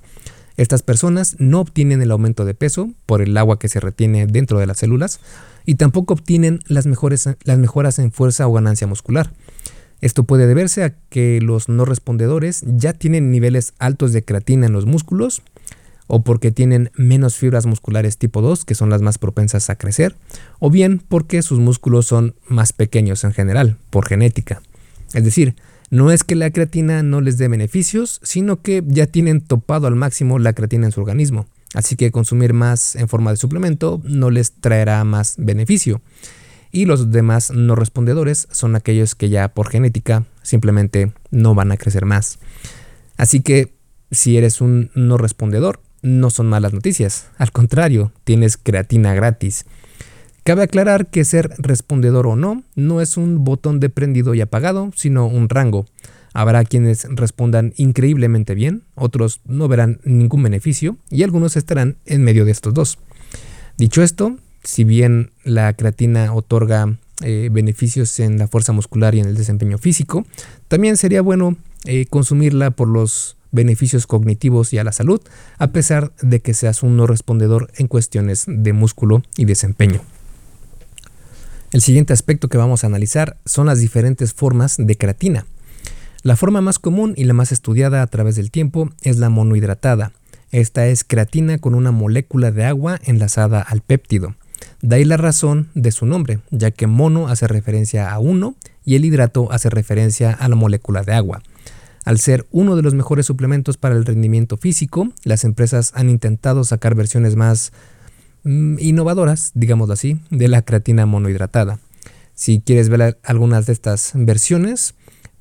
Estas 0.60 0.84
personas 0.84 1.38
no 1.40 1.62
obtienen 1.62 2.02
el 2.02 2.12
aumento 2.12 2.44
de 2.44 2.54
peso 2.54 2.90
por 3.06 3.22
el 3.22 3.38
agua 3.38 3.60
que 3.60 3.70
se 3.70 3.80
retiene 3.80 4.28
dentro 4.28 4.60
de 4.60 4.68
las 4.68 4.80
células 4.80 5.22
y 5.66 5.76
tampoco 5.76 6.16
obtienen 6.16 6.60
las, 6.68 6.86
mejores, 6.86 7.30
las 7.46 7.58
mejoras 7.58 7.98
en 7.98 8.12
fuerza 8.12 8.46
o 8.46 8.52
ganancia 8.52 8.86
muscular. 8.86 9.32
Esto 10.02 10.26
puede 10.26 10.48
deberse 10.48 10.84
a 10.84 10.96
que 11.08 11.40
los 11.42 11.70
no 11.70 11.86
respondedores 11.86 12.66
ya 12.66 12.92
tienen 12.92 13.32
niveles 13.32 13.74
altos 13.80 14.12
de 14.12 14.26
creatina 14.26 14.66
en 14.66 14.74
los 14.74 14.86
músculos 14.86 15.44
o 16.08 16.24
porque 16.26 16.52
tienen 16.52 16.92
menos 16.94 17.38
fibras 17.38 17.66
musculares 17.66 18.18
tipo 18.18 18.42
2 18.42 18.66
que 18.66 18.76
son 18.76 18.90
las 18.90 19.02
más 19.02 19.18
propensas 19.18 19.70
a 19.70 19.78
crecer 19.78 20.18
o 20.60 20.70
bien 20.70 21.02
porque 21.08 21.42
sus 21.42 21.60
músculos 21.60 22.06
son 22.06 22.36
más 22.50 22.74
pequeños 22.74 23.24
en 23.24 23.32
general 23.32 23.78
por 23.92 24.06
genética. 24.06 24.62
Es 25.14 25.24
decir, 25.24 25.56
no 25.90 26.12
es 26.12 26.24
que 26.24 26.36
la 26.36 26.52
creatina 26.52 27.04
no 27.04 27.22
les 27.22 27.38
dé 27.38 27.48
beneficios, 27.48 28.20
sino 28.24 28.62
que 28.62 28.84
ya 28.86 29.08
tienen 29.08 29.42
topado 29.42 29.88
al 29.88 29.96
máximo 29.96 30.40
la 30.40 30.54
creatina 30.54 30.86
en 30.86 30.92
su 30.92 31.02
organismo. 31.02 31.48
Así 31.74 31.96
que 31.96 32.12
consumir 32.12 32.54
más 32.54 32.96
en 32.96 33.08
forma 33.08 33.32
de 33.32 33.38
suplemento 33.38 34.02
no 34.04 34.30
les 34.30 34.54
traerá 34.54 35.04
más 35.04 35.36
beneficio. 35.38 36.02
Y 36.72 36.86
los 36.86 37.12
demás 37.12 37.52
no 37.52 37.76
respondedores 37.76 38.48
son 38.52 38.76
aquellos 38.76 39.16
que 39.16 39.30
ya 39.30 39.48
por 39.50 39.70
genética 39.70 40.26
simplemente 40.44 41.12
no 41.32 41.56
van 41.56 41.72
a 41.72 41.78
crecer 41.78 42.06
más. 42.06 42.40
Así 43.18 43.42
que 43.42 43.74
si 44.12 44.38
eres 44.38 44.62
un 44.62 44.92
no 44.94 45.18
respondedor, 45.18 45.82
no 46.02 46.30
son 46.30 46.48
malas 46.48 46.74
noticias. 46.74 47.28
Al 47.38 47.52
contrario, 47.52 48.12
tienes 48.24 48.58
creatina 48.58 49.14
gratis. 49.14 49.66
Cabe 50.50 50.64
aclarar 50.64 51.12
que 51.12 51.26
ser 51.26 51.54
respondedor 51.60 52.26
o 52.26 52.36
no 52.36 52.64
no 52.74 53.02
es 53.02 53.18
un 53.18 53.44
botón 53.44 53.80
de 53.80 53.92
prendido 53.92 54.34
y 54.34 54.42
apagado, 54.42 54.92
sino 54.96 55.28
un 55.28 55.48
rango. 55.48 55.86
Habrá 56.34 56.66
quienes 56.66 57.04
respondan 57.08 57.76
increíblemente 57.78 58.56
bien, 58.56 58.82
otros 58.96 59.42
no 59.46 59.68
verán 59.68 60.00
ningún 60.06 60.42
beneficio 60.42 60.98
y 61.12 61.22
algunos 61.22 61.56
estarán 61.56 61.98
en 62.08 62.24
medio 62.24 62.46
de 62.46 62.52
estos 62.52 62.74
dos. 62.74 62.98
Dicho 63.78 64.02
esto, 64.02 64.38
si 64.64 64.86
bien 64.86 65.30
la 65.44 65.72
creatina 65.74 66.34
otorga 66.34 66.98
eh, 67.22 67.50
beneficios 67.52 68.20
en 68.20 68.40
la 68.40 68.48
fuerza 68.48 68.74
muscular 68.74 69.14
y 69.14 69.20
en 69.20 69.28
el 69.28 69.36
desempeño 69.36 69.78
físico, 69.78 70.26
también 70.68 70.98
sería 70.98 71.22
bueno 71.22 71.58
eh, 71.86 72.08
consumirla 72.10 72.72
por 72.72 72.88
los 72.88 73.38
beneficios 73.52 74.08
cognitivos 74.08 74.74
y 74.74 74.80
a 74.80 74.84
la 74.84 74.94
salud, 74.94 75.22
a 75.60 75.68
pesar 75.68 76.12
de 76.24 76.40
que 76.40 76.56
seas 76.56 76.82
un 76.82 76.98
no 76.98 77.06
respondedor 77.06 77.70
en 77.78 77.86
cuestiones 77.86 78.46
de 78.48 78.74
músculo 78.74 79.22
y 79.38 79.46
desempeño. 79.46 80.02
El 81.72 81.82
siguiente 81.82 82.14
aspecto 82.14 82.48
que 82.48 82.58
vamos 82.58 82.84
a 82.84 82.88
analizar 82.88 83.38
son 83.46 83.68
las 83.68 83.80
diferentes 83.80 84.34
formas 84.34 84.76
de 84.80 84.98
creatina. 84.98 85.46
La 86.24 86.36
forma 86.36 86.62
más 86.62 86.80
común 86.80 87.14
y 87.16 87.26
la 87.26 87.34
más 87.34 87.52
estudiada 87.52 88.02
a 88.02 88.08
través 88.08 88.36
del 88.36 88.50
tiempo 88.50 88.90
es 89.04 89.18
la 89.20 89.30
monohidratada. 89.30 90.12
Esta 90.52 90.88
es 90.88 91.04
creatina 91.04 91.60
con 91.60 91.76
una 91.76 91.92
molécula 91.92 92.52
de 92.52 92.66
agua 92.66 93.00
enlazada 93.04 93.62
al 93.62 93.82
péptido. 93.82 94.34
De 94.82 94.96
ahí 94.96 95.06
la 95.06 95.18
razón 95.18 95.70
de 95.76 95.92
su 95.92 96.08
nombre, 96.08 96.40
ya 96.50 96.72
que 96.72 96.88
mono 96.88 97.28
hace 97.28 97.48
referencia 97.48 98.12
a 98.12 98.18
uno 98.18 98.56
y 98.84 98.96
el 98.96 99.06
hidrato 99.06 99.52
hace 99.52 99.70
referencia 99.70 100.32
a 100.32 100.50
la 100.50 100.56
molécula 100.56 101.04
de 101.04 101.14
agua. 101.14 101.44
Al 102.04 102.18
ser 102.18 102.48
uno 102.50 102.78
de 102.78 102.82
los 102.82 102.96
mejores 102.96 103.28
suplementos 103.28 103.78
para 103.78 103.94
el 103.94 104.06
rendimiento 104.06 104.58
físico, 104.58 105.10
las 105.24 105.44
empresas 105.44 105.92
han 105.94 106.10
intentado 106.10 106.64
sacar 106.64 106.96
versiones 106.96 107.36
más 107.36 107.72
innovadoras, 108.44 109.52
digámoslo 109.54 109.94
así, 109.94 110.20
de 110.30 110.48
la 110.48 110.62
creatina 110.62 111.06
monohidratada. 111.06 111.80
Si 112.34 112.62
quieres 112.62 112.90
ver 112.90 113.18
algunas 113.24 113.66
de 113.66 113.74
estas 113.74 114.12
versiones, 114.16 114.96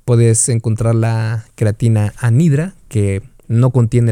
puedes 0.05 0.49
encontrar 0.49 0.95
la 0.95 1.45
creatina 1.55 2.13
anhidra, 2.19 2.75
que 2.89 3.23
no 3.47 3.71
contiene 3.71 4.11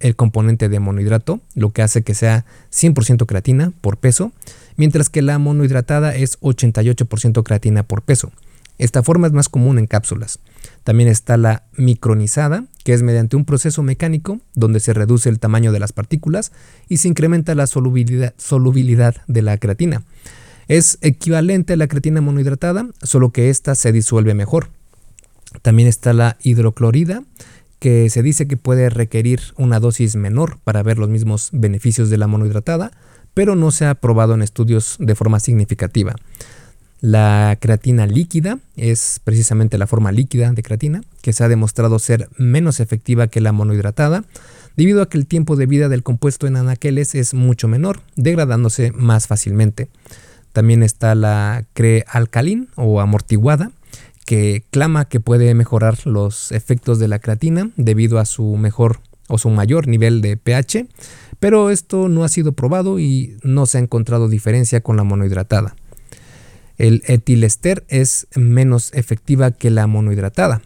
el, 0.00 0.16
componente 0.16 0.68
de 0.68 0.80
monohidrato, 0.80 1.40
lo 1.54 1.70
que 1.70 1.82
hace 1.82 2.02
que 2.02 2.14
sea 2.14 2.44
100% 2.72 3.26
creatina 3.26 3.72
por 3.80 3.96
peso, 3.96 4.32
mientras 4.76 5.08
que 5.08 5.22
la 5.22 5.38
monohidratada 5.38 6.14
es 6.14 6.38
88% 6.40 7.42
creatina 7.42 7.82
por 7.82 8.02
peso. 8.02 8.30
Esta 8.78 9.02
forma 9.02 9.26
es 9.26 9.32
más 9.32 9.48
común 9.48 9.78
en 9.78 9.86
cápsulas. 9.86 10.38
También 10.82 11.08
está 11.08 11.36
la 11.36 11.64
micronizada, 11.76 12.64
que 12.84 12.92
es 12.92 13.02
mediante 13.02 13.36
un 13.36 13.44
proceso 13.44 13.82
mecánico 13.82 14.40
donde 14.54 14.80
se 14.80 14.92
reduce 14.92 15.28
el 15.28 15.38
tamaño 15.38 15.72
de 15.72 15.80
las 15.80 15.92
partículas 15.92 16.52
y 16.88 16.98
se 16.98 17.08
incrementa 17.08 17.54
la 17.54 17.66
solubilidad, 17.66 19.14
de 19.26 19.42
la 19.42 19.58
creatina. 19.58 20.02
Es 20.68 20.98
equivalente 21.00 21.74
a 21.74 21.76
la 21.76 21.88
creatina 21.88 22.20
monohidratada, 22.20 22.86
solo 23.02 23.30
que 23.30 23.50
ésta 23.50 23.74
se 23.74 23.92
disuelve 23.92 24.34
mejor. 24.34 24.68
También 25.62 25.88
está 25.88 26.12
la 26.12 26.36
hidroclorida, 26.42 27.22
que 27.78 28.08
se 28.08 28.22
dice 28.22 28.48
que 28.48 28.56
puede 28.56 28.88
requerir 28.88 29.40
una 29.56 29.78
dosis 29.80 30.16
menor 30.16 30.58
para 30.64 30.82
ver 30.82 30.98
los 30.98 31.08
mismos 31.08 31.50
beneficios 31.52 32.08
de 32.08 32.18
la 32.18 32.26
monohidratada, 32.26 32.92
pero 33.34 33.56
no 33.56 33.70
se 33.70 33.84
ha 33.84 33.94
probado 33.94 34.34
en 34.34 34.42
estudios 34.42 34.96
de 34.98 35.14
forma 35.14 35.40
significativa. 35.40 36.14
La 37.00 37.56
creatina 37.60 38.06
líquida 38.06 38.58
es 38.76 39.20
precisamente 39.22 39.78
la 39.78 39.86
forma 39.86 40.12
líquida 40.12 40.50
de 40.52 40.62
creatina, 40.62 41.02
que 41.22 41.32
se 41.32 41.44
ha 41.44 41.48
demostrado 41.48 41.98
ser 41.98 42.28
menos 42.38 42.80
efectiva 42.80 43.26
que 43.26 43.40
la 43.40 43.52
monohidratada, 43.52 44.24
debido 44.76 45.02
a 45.02 45.08
que 45.08 45.18
el 45.18 45.26
tiempo 45.26 45.56
de 45.56 45.66
vida 45.66 45.88
del 45.88 46.02
compuesto 46.02 46.46
en 46.46 46.56
anaqueles 46.56 47.14
es 47.14 47.34
mucho 47.34 47.68
menor, 47.68 48.00
degradándose 48.16 48.92
más 48.92 49.26
fácilmente. 49.26 49.88
También 50.52 50.82
está 50.82 51.14
la 51.14 51.64
crealcalin 51.74 52.68
o 52.76 53.00
amortiguada, 53.00 53.70
que 54.24 54.64
clama 54.70 55.06
que 55.06 55.20
puede 55.20 55.54
mejorar 55.54 56.06
los 56.06 56.52
efectos 56.52 56.98
de 56.98 57.08
la 57.08 57.18
creatina 57.18 57.70
debido 57.76 58.18
a 58.18 58.24
su 58.24 58.56
mejor 58.56 59.00
o 59.28 59.38
su 59.38 59.50
mayor 59.50 59.88
nivel 59.88 60.20
de 60.20 60.36
pH, 60.36 60.86
pero 61.40 61.70
esto 61.70 62.08
no 62.08 62.24
ha 62.24 62.28
sido 62.28 62.52
probado 62.52 62.98
y 62.98 63.36
no 63.42 63.66
se 63.66 63.78
ha 63.78 63.80
encontrado 63.80 64.28
diferencia 64.28 64.80
con 64.80 64.96
la 64.96 65.04
monohidratada. 65.04 65.74
El 66.78 67.02
etilester 67.06 67.84
es 67.88 68.26
menos 68.34 68.92
efectiva 68.94 69.50
que 69.50 69.70
la 69.70 69.86
monohidratada. 69.86 70.62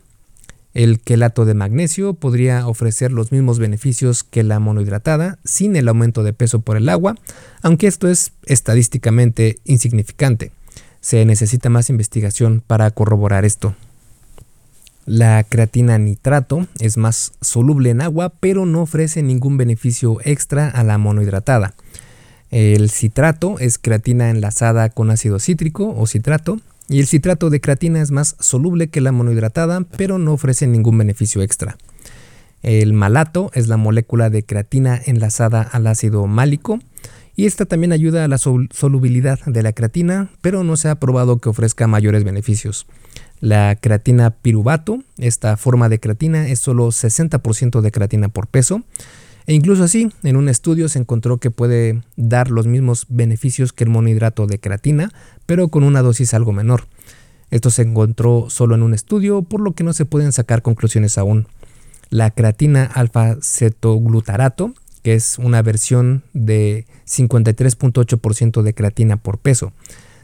El 0.74 1.00
quelato 1.00 1.44
de 1.44 1.54
magnesio 1.54 2.14
podría 2.14 2.66
ofrecer 2.66 3.10
los 3.10 3.32
mismos 3.32 3.58
beneficios 3.58 4.22
que 4.22 4.42
la 4.42 4.60
monohidratada 4.60 5.38
sin 5.44 5.76
el 5.76 5.88
aumento 5.88 6.22
de 6.22 6.32
peso 6.32 6.60
por 6.60 6.76
el 6.76 6.88
agua, 6.88 7.16
aunque 7.62 7.86
esto 7.86 8.08
es 8.08 8.32
estadísticamente 8.44 9.58
insignificante. 9.64 10.52
Se 11.00 11.24
necesita 11.24 11.70
más 11.70 11.90
investigación 11.90 12.62
para 12.66 12.90
corroborar 12.90 13.44
esto. 13.44 13.74
La 15.06 15.42
creatina 15.42 15.96
nitrato 15.96 16.66
es 16.80 16.98
más 16.98 17.32
soluble 17.40 17.90
en 17.90 18.02
agua, 18.02 18.30
pero 18.40 18.66
no 18.66 18.82
ofrece 18.82 19.22
ningún 19.22 19.56
beneficio 19.56 20.18
extra 20.22 20.68
a 20.68 20.84
la 20.84 20.98
monohidratada. 20.98 21.72
El 22.50 22.90
citrato 22.90 23.58
es 23.58 23.78
creatina 23.78 24.30
enlazada 24.30 24.88
con 24.88 25.10
ácido 25.10 25.38
cítrico 25.38 25.94
o 25.96 26.06
citrato, 26.06 26.58
y 26.88 27.00
el 27.00 27.06
citrato 27.06 27.50
de 27.50 27.60
creatina 27.60 28.00
es 28.00 28.10
más 28.10 28.36
soluble 28.40 28.88
que 28.88 29.02
la 29.02 29.12
monohidratada, 29.12 29.82
pero 29.96 30.18
no 30.18 30.32
ofrece 30.32 30.66
ningún 30.66 30.96
beneficio 30.96 31.42
extra. 31.42 31.76
El 32.62 32.94
malato 32.94 33.50
es 33.54 33.68
la 33.68 33.76
molécula 33.76 34.30
de 34.30 34.42
creatina 34.42 35.00
enlazada 35.04 35.62
al 35.62 35.86
ácido 35.86 36.26
málico 36.26 36.80
y 37.36 37.46
esta 37.46 37.66
también 37.66 37.92
ayuda 37.92 38.24
a 38.24 38.28
la 38.28 38.38
solubilidad 38.38 39.38
de 39.46 39.62
la 39.62 39.72
creatina, 39.72 40.30
pero 40.40 40.64
no 40.64 40.76
se 40.76 40.88
ha 40.88 40.96
probado 40.96 41.38
que 41.38 41.48
ofrezca 41.48 41.86
mayores 41.86 42.24
beneficios. 42.24 42.86
La 43.38 43.76
creatina 43.76 44.30
piruvato, 44.30 45.04
esta 45.18 45.56
forma 45.56 45.88
de 45.88 46.00
creatina 46.00 46.48
es 46.48 46.58
solo 46.58 46.88
60% 46.88 47.80
de 47.80 47.92
creatina 47.92 48.28
por 48.28 48.48
peso 48.48 48.82
e 49.48 49.54
incluso 49.54 49.82
así, 49.82 50.10
en 50.24 50.36
un 50.36 50.50
estudio 50.50 50.90
se 50.90 50.98
encontró 50.98 51.38
que 51.38 51.50
puede 51.50 52.02
dar 52.16 52.50
los 52.50 52.66
mismos 52.66 53.06
beneficios 53.08 53.72
que 53.72 53.84
el 53.84 53.88
monohidrato 53.88 54.46
de 54.46 54.60
creatina, 54.60 55.10
pero 55.46 55.68
con 55.68 55.84
una 55.84 56.02
dosis 56.02 56.34
algo 56.34 56.52
menor. 56.52 56.84
Esto 57.50 57.70
se 57.70 57.80
encontró 57.80 58.50
solo 58.50 58.74
en 58.74 58.82
un 58.82 58.92
estudio, 58.92 59.40
por 59.40 59.62
lo 59.62 59.72
que 59.72 59.84
no 59.84 59.94
se 59.94 60.04
pueden 60.04 60.32
sacar 60.32 60.60
conclusiones 60.60 61.16
aún. 61.16 61.46
La 62.10 62.30
creatina 62.30 62.84
alfa-cetoglutarato, 62.84 64.74
que 65.02 65.14
es 65.14 65.38
una 65.38 65.62
versión 65.62 66.24
de 66.34 66.84
53.8% 67.06 68.60
de 68.60 68.74
creatina 68.74 69.16
por 69.16 69.38
peso. 69.38 69.72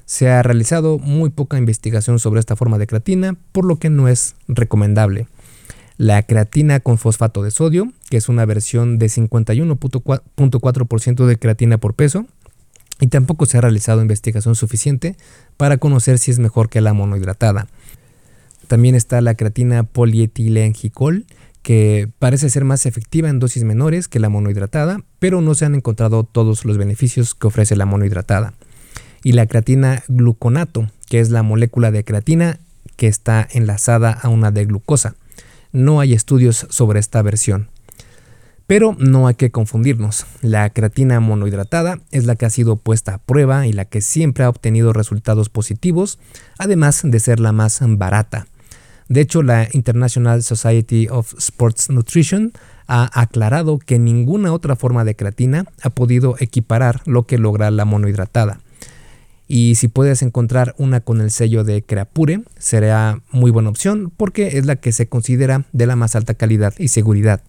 Se 0.04 0.28
ha 0.28 0.42
realizado 0.42 0.98
muy 0.98 1.30
poca 1.30 1.56
investigación 1.56 2.18
sobre 2.18 2.40
esta 2.40 2.56
forma 2.56 2.76
de 2.76 2.86
creatina, 2.86 3.38
por 3.52 3.64
lo 3.64 3.76
que 3.76 3.88
no 3.88 4.06
es 4.06 4.34
recomendable 4.48 5.28
la 5.96 6.22
creatina 6.24 6.80
con 6.80 6.98
fosfato 6.98 7.42
de 7.42 7.50
sodio, 7.50 7.90
que 8.10 8.16
es 8.16 8.28
una 8.28 8.44
versión 8.44 8.98
de 8.98 9.06
51.4% 9.06 11.26
de 11.26 11.38
creatina 11.38 11.78
por 11.78 11.94
peso, 11.94 12.26
y 13.00 13.08
tampoco 13.08 13.46
se 13.46 13.58
ha 13.58 13.60
realizado 13.60 14.02
investigación 14.02 14.54
suficiente 14.54 15.16
para 15.56 15.78
conocer 15.78 16.18
si 16.18 16.30
es 16.30 16.38
mejor 16.38 16.68
que 16.68 16.80
la 16.80 16.94
monohidratada. 16.94 17.66
También 18.68 18.94
está 18.94 19.20
la 19.20 19.34
creatina 19.34 19.82
polietilenglicol, 19.82 21.26
que 21.62 22.10
parece 22.18 22.50
ser 22.50 22.64
más 22.64 22.86
efectiva 22.86 23.30
en 23.30 23.38
dosis 23.38 23.64
menores 23.64 24.08
que 24.08 24.20
la 24.20 24.28
monohidratada, 24.28 24.98
pero 25.18 25.40
no 25.40 25.54
se 25.54 25.64
han 25.64 25.74
encontrado 25.74 26.24
todos 26.24 26.64
los 26.64 26.76
beneficios 26.76 27.34
que 27.34 27.46
ofrece 27.46 27.74
la 27.74 27.86
monohidratada. 27.86 28.52
Y 29.22 29.32
la 29.32 29.46
creatina 29.46 30.02
gluconato, 30.08 30.88
que 31.08 31.20
es 31.20 31.30
la 31.30 31.42
molécula 31.42 31.90
de 31.90 32.04
creatina 32.04 32.60
que 32.96 33.06
está 33.06 33.48
enlazada 33.50 34.12
a 34.12 34.28
una 34.28 34.50
de 34.50 34.66
glucosa 34.66 35.14
no 35.74 36.00
hay 36.00 36.14
estudios 36.14 36.66
sobre 36.70 37.00
esta 37.00 37.20
versión. 37.20 37.68
Pero 38.66 38.96
no 38.98 39.26
hay 39.26 39.34
que 39.34 39.50
confundirnos, 39.50 40.24
la 40.40 40.70
creatina 40.70 41.20
monohidratada 41.20 41.98
es 42.12 42.24
la 42.24 42.36
que 42.36 42.46
ha 42.46 42.50
sido 42.50 42.76
puesta 42.76 43.14
a 43.14 43.18
prueba 43.18 43.66
y 43.66 43.74
la 43.74 43.84
que 43.84 44.00
siempre 44.00 44.44
ha 44.44 44.48
obtenido 44.48 44.94
resultados 44.94 45.50
positivos, 45.50 46.18
además 46.58 47.02
de 47.04 47.20
ser 47.20 47.40
la 47.40 47.52
más 47.52 47.80
barata. 47.82 48.46
De 49.08 49.20
hecho, 49.20 49.42
la 49.42 49.68
International 49.72 50.42
Society 50.42 51.08
of 51.10 51.34
Sports 51.36 51.90
Nutrition 51.90 52.52
ha 52.86 53.20
aclarado 53.20 53.78
que 53.78 53.98
ninguna 53.98 54.52
otra 54.52 54.76
forma 54.76 55.04
de 55.04 55.14
creatina 55.14 55.66
ha 55.82 55.90
podido 55.90 56.36
equiparar 56.38 57.02
lo 57.04 57.24
que 57.26 57.36
logra 57.36 57.70
la 57.70 57.84
monohidratada. 57.84 58.60
Y 59.46 59.74
si 59.74 59.88
puedes 59.88 60.22
encontrar 60.22 60.74
una 60.78 61.00
con 61.00 61.20
el 61.20 61.30
sello 61.30 61.64
de 61.64 61.82
Creapure, 61.82 62.42
será 62.58 63.20
muy 63.30 63.50
buena 63.50 63.68
opción 63.68 64.12
porque 64.16 64.58
es 64.58 64.66
la 64.66 64.76
que 64.76 64.92
se 64.92 65.08
considera 65.08 65.66
de 65.72 65.86
la 65.86 65.96
más 65.96 66.16
alta 66.16 66.34
calidad 66.34 66.74
y 66.78 66.88
seguridad. 66.88 67.42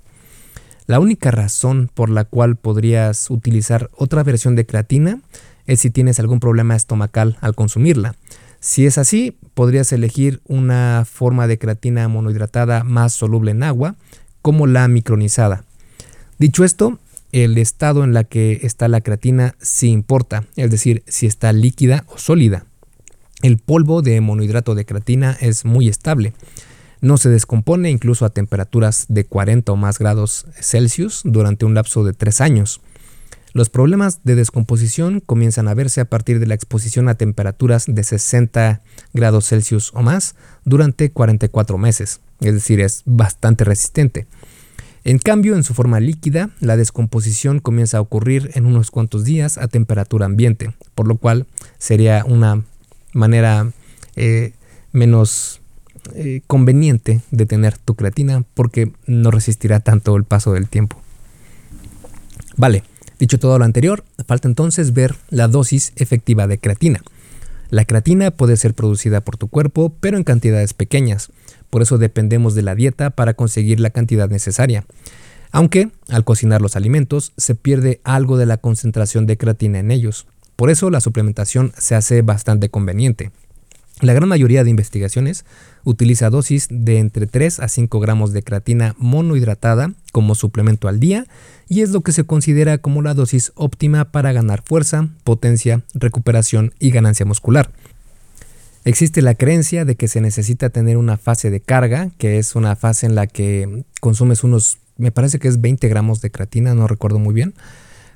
La 0.87 0.99
única 0.99 1.31
razón 1.31 1.89
por 1.93 2.09
la 2.09 2.25
cual 2.25 2.57
podrías 2.57 3.29
utilizar 3.31 3.89
otra 3.95 4.23
versión 4.23 4.55
de 4.55 4.65
creatina 4.65 5.19
es 5.65 5.79
si 5.79 5.89
tienes 5.89 6.19
algún 6.19 6.39
problema 6.39 6.75
estomacal 6.75 7.37
al 7.41 7.55
consumirla. 7.55 8.15
Si 8.59 8.85
es 8.85 8.97
así, 8.97 9.37
podrías 9.53 9.91
elegir 9.91 10.41
una 10.47 11.03
forma 11.09 11.47
de 11.47 11.57
creatina 11.57 12.07
monohidratada 12.07 12.83
más 12.83 13.13
soluble 13.13 13.51
en 13.51 13.63
agua, 13.63 13.95
como 14.41 14.67
la 14.67 14.87
micronizada. 14.87 15.63
Dicho 16.37 16.63
esto, 16.63 16.99
el 17.43 17.57
estado 17.57 18.05
en 18.05 18.13
la 18.13 18.23
que 18.23 18.61
está 18.63 18.87
la 18.87 19.01
creatina 19.01 19.55
sí 19.59 19.89
importa, 19.89 20.45
es 20.55 20.71
decir, 20.71 21.03
si 21.05 21.25
está 21.25 21.51
líquida 21.51 22.05
o 22.07 22.17
sólida. 22.17 22.65
El 23.41 23.57
polvo 23.57 24.01
de 24.01 24.21
monohidrato 24.21 24.73
de 24.73 24.85
creatina 24.85 25.35
es 25.41 25.65
muy 25.65 25.89
estable. 25.89 26.31
No 27.01 27.17
se 27.17 27.27
descompone 27.27 27.91
incluso 27.91 28.23
a 28.23 28.29
temperaturas 28.29 29.07
de 29.09 29.25
40 29.25 29.69
o 29.73 29.75
más 29.75 29.99
grados 29.99 30.45
Celsius 30.61 31.23
durante 31.25 31.65
un 31.65 31.73
lapso 31.73 32.05
de 32.05 32.13
3 32.13 32.39
años. 32.39 32.79
Los 33.51 33.69
problemas 33.69 34.23
de 34.23 34.35
descomposición 34.35 35.19
comienzan 35.19 35.67
a 35.67 35.73
verse 35.73 35.99
a 35.99 36.05
partir 36.05 36.39
de 36.39 36.47
la 36.47 36.55
exposición 36.55 37.09
a 37.09 37.15
temperaturas 37.15 37.83
de 37.85 38.03
60 38.05 38.81
grados 39.13 39.49
Celsius 39.49 39.91
o 39.93 40.01
más 40.01 40.35
durante 40.63 41.11
44 41.11 41.77
meses, 41.77 42.21
es 42.39 42.53
decir, 42.53 42.79
es 42.79 43.03
bastante 43.05 43.65
resistente. 43.65 44.25
En 45.05 45.19
cambio, 45.19 45.55
en 45.55 45.63
su 45.63 45.75
forma 45.75 45.99
líquida, 45.99 46.49
la 46.59 46.77
descomposición 46.77 47.59
comienza 47.59 47.99
a 47.99 48.01
ocurrir 48.01 48.49
en 48.55 48.65
unos 48.65 48.89
cuantos 48.89 49.23
días 49.23 49.59
a 49.59 49.67
temperatura 49.67 50.25
ambiente, 50.25 50.73
por 50.95 51.07
lo 51.07 51.17
cual 51.17 51.45
sería 51.77 52.25
una 52.25 52.63
manera 53.13 53.71
eh, 54.15 54.53
menos 54.91 55.61
eh, 56.15 56.41
conveniente 56.47 57.21
de 57.29 57.45
tener 57.45 57.77
tu 57.77 57.93
creatina 57.93 58.43
porque 58.55 58.93
no 59.05 59.29
resistirá 59.29 59.79
tanto 59.79 60.15
el 60.15 60.23
paso 60.23 60.53
del 60.53 60.67
tiempo. 60.67 60.99
Vale, 62.57 62.83
dicho 63.19 63.37
todo 63.37 63.59
lo 63.59 63.65
anterior, 63.65 64.03
falta 64.25 64.47
entonces 64.47 64.91
ver 64.93 65.15
la 65.29 65.47
dosis 65.47 65.93
efectiva 65.97 66.47
de 66.47 66.57
creatina. 66.57 67.03
La 67.69 67.85
creatina 67.85 68.31
puede 68.31 68.57
ser 68.57 68.73
producida 68.73 69.21
por 69.21 69.37
tu 69.37 69.49
cuerpo, 69.49 69.93
pero 69.99 70.17
en 70.17 70.23
cantidades 70.23 70.73
pequeñas. 70.73 71.29
Por 71.69 71.81
eso 71.81 71.97
dependemos 71.97 72.55
de 72.55 72.61
la 72.61 72.75
dieta 72.75 73.09
para 73.09 73.33
conseguir 73.33 73.79
la 73.79 73.89
cantidad 73.89 74.29
necesaria. 74.29 74.85
Aunque 75.51 75.89
al 76.09 76.23
cocinar 76.23 76.61
los 76.61 76.75
alimentos 76.75 77.33
se 77.37 77.55
pierde 77.55 78.01
algo 78.03 78.37
de 78.37 78.45
la 78.45 78.57
concentración 78.57 79.25
de 79.25 79.37
creatina 79.37 79.79
en 79.79 79.91
ellos. 79.91 80.27
Por 80.55 80.69
eso 80.69 80.89
la 80.89 81.01
suplementación 81.01 81.73
se 81.77 81.95
hace 81.95 82.21
bastante 82.21 82.69
conveniente. 82.69 83.31
La 84.01 84.11
gran 84.11 84.27
mayoría 84.27 84.65
de 84.65 84.69
investigaciones 84.69 85.45
utiliza 85.85 86.29
dosis 86.29 86.67
de 86.69 86.99
entre 86.99 87.27
3 87.27 87.61
a 87.61 87.69
5 87.69 88.01
gramos 88.01 88.33
de 88.33 88.43
creatina 88.43 88.93
monohidratada 88.97 89.93
como 90.11 90.35
suplemento 90.35 90.89
al 90.89 90.99
día 90.99 91.25
y 91.69 91.81
es 91.81 91.91
lo 91.91 92.01
que 92.01 92.11
se 92.11 92.25
considera 92.25 92.77
como 92.77 93.01
la 93.01 93.13
dosis 93.13 93.53
óptima 93.55 94.11
para 94.11 94.33
ganar 94.33 94.63
fuerza, 94.65 95.07
potencia, 95.23 95.83
recuperación 95.93 96.73
y 96.77 96.91
ganancia 96.91 97.25
muscular. 97.25 97.71
Existe 98.85 99.23
la 99.23 99.33
creencia 99.33 99.83
de 99.83 99.95
que 99.95 100.07
se 100.07 100.21
necesita 100.21 100.69
tener 100.69 100.97
una 100.97 101.17
fase 101.17 101.49
de 101.49 101.59
carga, 101.59 102.11
que 102.19 102.37
es 102.37 102.55
una 102.55 102.75
fase 102.75 103.07
en 103.07 103.15
la 103.15 103.25
que 103.25 103.83
consumes 103.99 104.43
unos, 104.43 104.77
me 104.97 105.11
parece 105.11 105.39
que 105.39 105.47
es 105.47 105.59
20 105.59 105.87
gramos 105.89 106.21
de 106.21 106.29
creatina, 106.29 106.75
no 106.75 106.87
recuerdo 106.87 107.17
muy 107.17 107.33
bien, 107.33 107.55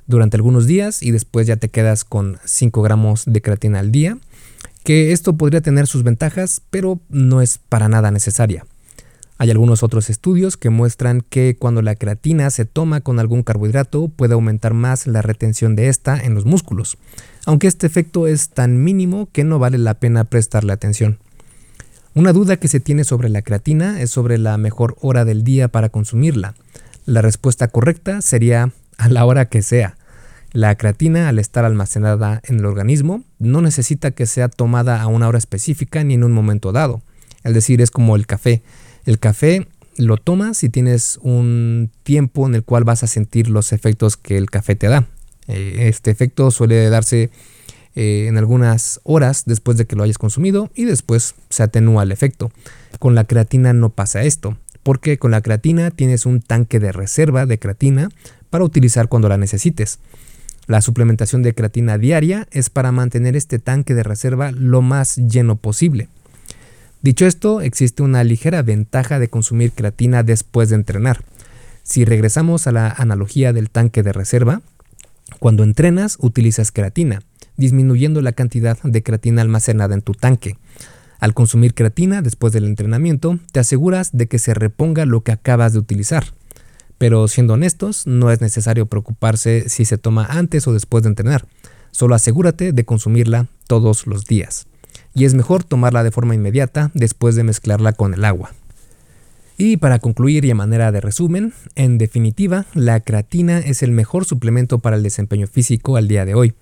durante 0.06 0.36
algunos 0.36 0.68
días 0.68 1.02
y 1.02 1.10
después 1.10 1.48
ya 1.48 1.56
te 1.56 1.70
quedas 1.70 2.04
con 2.04 2.38
5 2.44 2.82
gramos 2.82 3.24
de 3.26 3.42
creatina 3.42 3.80
al 3.80 3.90
día, 3.90 4.16
que 4.84 5.10
esto 5.10 5.36
podría 5.36 5.60
tener 5.60 5.88
sus 5.88 6.04
ventajas, 6.04 6.62
pero 6.70 7.00
no 7.08 7.42
es 7.42 7.58
para 7.58 7.88
nada 7.88 8.12
necesaria. 8.12 8.64
Hay 9.40 9.50
algunos 9.50 9.82
otros 9.82 10.10
estudios 10.10 10.56
que 10.56 10.68
muestran 10.68 11.22
que 11.22 11.56
cuando 11.58 11.80
la 11.80 11.94
creatina 11.94 12.50
se 12.50 12.66
toma 12.66 13.00
con 13.00 13.18
algún 13.18 13.42
carbohidrato 13.42 14.08
puede 14.08 14.34
aumentar 14.34 14.74
más 14.74 15.06
la 15.06 15.22
retención 15.22 15.74
de 15.74 15.88
esta 15.88 16.22
en 16.22 16.34
los 16.34 16.44
músculos 16.44 16.98
aunque 17.46 17.66
este 17.66 17.86
efecto 17.86 18.26
es 18.26 18.50
tan 18.50 18.82
mínimo 18.82 19.28
que 19.32 19.44
no 19.44 19.58
vale 19.58 19.78
la 19.78 19.94
pena 19.94 20.24
prestarle 20.24 20.72
atención. 20.72 21.18
Una 22.14 22.32
duda 22.32 22.56
que 22.56 22.68
se 22.68 22.80
tiene 22.80 23.04
sobre 23.04 23.28
la 23.28 23.42
creatina 23.42 24.00
es 24.00 24.10
sobre 24.10 24.36
la 24.38 24.58
mejor 24.58 24.96
hora 25.00 25.24
del 25.24 25.44
día 25.44 25.68
para 25.68 25.88
consumirla. 25.88 26.54
La 27.06 27.22
respuesta 27.22 27.68
correcta 27.68 28.20
sería 28.20 28.72
a 28.98 29.08
la 29.08 29.24
hora 29.24 29.46
que 29.46 29.62
sea. 29.62 29.96
La 30.52 30.74
creatina, 30.74 31.28
al 31.28 31.38
estar 31.38 31.64
almacenada 31.64 32.40
en 32.44 32.58
el 32.58 32.66
organismo, 32.66 33.22
no 33.38 33.62
necesita 33.62 34.10
que 34.10 34.26
sea 34.26 34.48
tomada 34.48 35.00
a 35.00 35.06
una 35.06 35.28
hora 35.28 35.38
específica 35.38 36.02
ni 36.02 36.14
en 36.14 36.24
un 36.24 36.32
momento 36.32 36.72
dado. 36.72 37.02
Es 37.44 37.54
decir, 37.54 37.80
es 37.80 37.92
como 37.92 38.16
el 38.16 38.26
café. 38.26 38.62
El 39.04 39.18
café 39.18 39.66
lo 39.96 40.16
tomas 40.16 40.58
si 40.58 40.68
tienes 40.68 41.18
un 41.22 41.90
tiempo 42.02 42.46
en 42.46 42.54
el 42.54 42.64
cual 42.64 42.84
vas 42.84 43.02
a 43.02 43.06
sentir 43.06 43.48
los 43.48 43.72
efectos 43.72 44.16
que 44.16 44.36
el 44.36 44.50
café 44.50 44.74
te 44.74 44.88
da. 44.88 45.06
Eh, 45.48 45.88
este 45.88 46.10
efecto 46.10 46.50
suele 46.50 46.88
darse 46.90 47.30
eh, 47.96 48.26
en 48.28 48.38
algunas 48.38 49.00
horas 49.02 49.44
después 49.46 49.76
de 49.76 49.84
que 49.84 49.96
lo 49.96 50.04
hayas 50.04 50.18
consumido 50.18 50.70
y 50.74 50.84
después 50.84 51.34
se 51.48 51.62
atenúa 51.62 52.04
el 52.04 52.12
efecto. 52.12 52.52
Con 52.98 53.14
la 53.14 53.24
creatina 53.24 53.72
no 53.72 53.90
pasa 53.90 54.22
esto, 54.22 54.56
porque 54.82 55.18
con 55.18 55.32
la 55.32 55.40
creatina 55.40 55.90
tienes 55.90 56.24
un 56.24 56.40
tanque 56.40 56.78
de 56.78 56.92
reserva 56.92 57.46
de 57.46 57.58
creatina 57.58 58.08
para 58.48 58.64
utilizar 58.64 59.08
cuando 59.08 59.28
la 59.28 59.38
necesites. 59.38 59.98
La 60.66 60.82
suplementación 60.82 61.42
de 61.42 61.54
creatina 61.54 61.98
diaria 61.98 62.46
es 62.52 62.70
para 62.70 62.92
mantener 62.92 63.34
este 63.34 63.58
tanque 63.58 63.94
de 63.94 64.04
reserva 64.04 64.52
lo 64.52 64.82
más 64.82 65.16
lleno 65.16 65.56
posible. 65.56 66.08
Dicho 67.02 67.26
esto, 67.26 67.62
existe 67.62 68.02
una 68.02 68.22
ligera 68.24 68.60
ventaja 68.62 69.18
de 69.18 69.30
consumir 69.30 69.72
creatina 69.72 70.22
después 70.22 70.68
de 70.68 70.74
entrenar. 70.74 71.24
Si 71.82 72.04
regresamos 72.04 72.66
a 72.66 72.72
la 72.72 72.90
analogía 72.90 73.54
del 73.54 73.70
tanque 73.70 74.02
de 74.02 74.12
reserva, 74.12 74.60
cuando 75.38 75.62
entrenas, 75.62 76.18
utilizas 76.20 76.72
creatina, 76.72 77.22
disminuyendo 77.56 78.20
la 78.20 78.32
cantidad 78.32 78.78
de 78.82 79.02
creatina 79.02 79.40
almacenada 79.40 79.94
en 79.94 80.02
tu 80.02 80.12
tanque. 80.12 80.56
Al 81.20 81.32
consumir 81.34 81.74
creatina 81.74 82.20
después 82.20 82.52
del 82.52 82.64
entrenamiento, 82.64 83.38
te 83.52 83.60
aseguras 83.60 84.10
de 84.12 84.26
que 84.26 84.38
se 84.38 84.52
reponga 84.52 85.06
lo 85.06 85.22
que 85.22 85.32
acabas 85.32 85.72
de 85.72 85.78
utilizar. 85.78 86.34
Pero 86.98 87.28
siendo 87.28 87.54
honestos, 87.54 88.06
no 88.06 88.30
es 88.30 88.42
necesario 88.42 88.86
preocuparse 88.86 89.68
si 89.70 89.86
se 89.86 89.96
toma 89.96 90.26
antes 90.26 90.66
o 90.66 90.74
después 90.74 91.02
de 91.02 91.10
entrenar. 91.10 91.46
Solo 91.92 92.14
asegúrate 92.14 92.72
de 92.72 92.84
consumirla 92.84 93.46
todos 93.66 94.06
los 94.06 94.26
días. 94.26 94.66
Y 95.14 95.24
es 95.24 95.34
mejor 95.34 95.64
tomarla 95.64 96.04
de 96.04 96.10
forma 96.10 96.34
inmediata 96.34 96.90
después 96.94 97.34
de 97.34 97.44
mezclarla 97.44 97.92
con 97.92 98.14
el 98.14 98.24
agua. 98.24 98.52
Y 99.58 99.76
para 99.76 99.98
concluir 99.98 100.46
y 100.46 100.50
a 100.50 100.54
manera 100.54 100.90
de 100.90 101.02
resumen, 101.02 101.52
en 101.74 101.98
definitiva, 101.98 102.64
la 102.72 103.00
creatina 103.00 103.58
es 103.58 103.82
el 103.82 103.92
mejor 103.92 104.24
suplemento 104.24 104.78
para 104.78 104.96
el 104.96 105.02
desempeño 105.02 105.46
físico 105.46 105.96
al 105.96 106.08
día 106.08 106.24
de 106.24 106.34
hoy. 106.34 106.54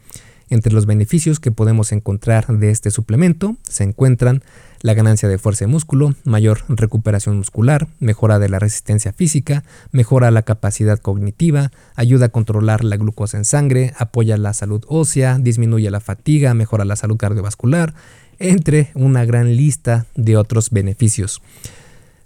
Entre 0.50 0.72
los 0.72 0.86
beneficios 0.86 1.40
que 1.40 1.52
podemos 1.52 1.92
encontrar 1.92 2.46
de 2.46 2.70
este 2.70 2.90
suplemento 2.90 3.56
se 3.64 3.84
encuentran 3.84 4.42
la 4.80 4.94
ganancia 4.94 5.28
de 5.28 5.38
fuerza 5.38 5.64
de 5.64 5.72
músculo, 5.72 6.14
mayor 6.24 6.60
recuperación 6.68 7.36
muscular, 7.36 7.88
mejora 8.00 8.38
de 8.38 8.48
la 8.48 8.58
resistencia 8.58 9.12
física, 9.12 9.64
mejora 9.90 10.30
la 10.30 10.42
capacidad 10.42 10.98
cognitiva, 10.98 11.70
ayuda 11.96 12.26
a 12.26 12.30
controlar 12.30 12.84
la 12.84 12.96
glucosa 12.96 13.36
en 13.36 13.44
sangre, 13.44 13.92
apoya 13.98 14.36
la 14.36 14.54
salud 14.54 14.84
ósea, 14.88 15.38
disminuye 15.38 15.90
la 15.90 16.00
fatiga, 16.00 16.54
mejora 16.54 16.84
la 16.84 16.96
salud 16.96 17.16
cardiovascular, 17.16 17.94
entre 18.38 18.90
una 18.94 19.24
gran 19.24 19.56
lista 19.56 20.06
de 20.14 20.36
otros 20.36 20.70
beneficios. 20.70 21.42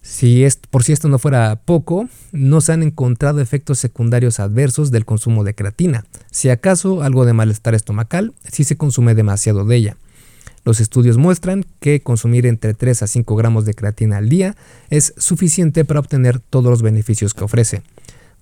Si 0.03 0.45
por 0.71 0.83
si 0.83 0.93
esto 0.93 1.09
no 1.09 1.21
fuera 1.21 1.61
poco, 1.65 2.09
no 2.33 2.61
se 2.61 2.73
han 2.73 2.83
encontrado 2.83 3.41
efectos 3.41 3.79
secundarios 3.79 4.41
adversos 4.41 4.91
del 4.91 5.05
consumo 5.05 5.45
de 5.45 5.55
creatina. 5.55 6.05
Si 6.31 6.51
acaso 6.51 7.03
algo 7.03 7.25
de 7.25 7.33
malestar 7.33 7.75
estomacal 7.75 8.35
si 8.51 8.65
se 8.65 8.77
consume 8.77 9.15
demasiado 9.15 9.65
de 9.65 9.77
ella. 9.77 9.97
Los 10.65 10.81
estudios 10.81 11.19
muestran 11.19 11.65
que 11.81 12.03
consumir 12.03 12.47
entre 12.47 12.75
3 12.75 13.03
a 13.03 13.07
5 13.07 13.37
gramos 13.37 13.65
de 13.65 13.75
creatina 13.75 14.19
al 14.19 14.29
día 14.29 14.57
es 14.91 15.15
suficiente 15.17 15.85
para 15.85 16.01
obtener 16.01 16.41
todos 16.41 16.71
los 16.71 16.83
beneficios 16.83 17.33
que 17.33 17.45
ofrece. 17.45 17.83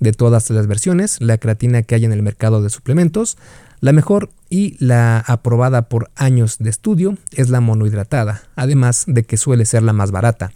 De 0.01 0.12
todas 0.12 0.49
las 0.49 0.66
versiones, 0.66 1.20
la 1.20 1.37
creatina 1.37 1.83
que 1.83 1.94
hay 1.94 2.07
en 2.07 2.12
el 2.12 2.23
mercado 2.23 2.62
de 2.62 2.70
suplementos, 2.70 3.37
la 3.81 3.92
mejor 3.92 4.31
y 4.49 4.77
la 4.83 5.18
aprobada 5.18 5.88
por 5.88 6.11
años 6.14 6.57
de 6.59 6.70
estudio 6.70 7.16
es 7.33 7.51
la 7.51 7.61
monohidratada, 7.61 8.42
además 8.57 9.05
de 9.07 9.25
que 9.25 9.37
suele 9.37 9.66
ser 9.66 9.83
la 9.83 9.92
más 9.92 10.11
barata. 10.11 10.53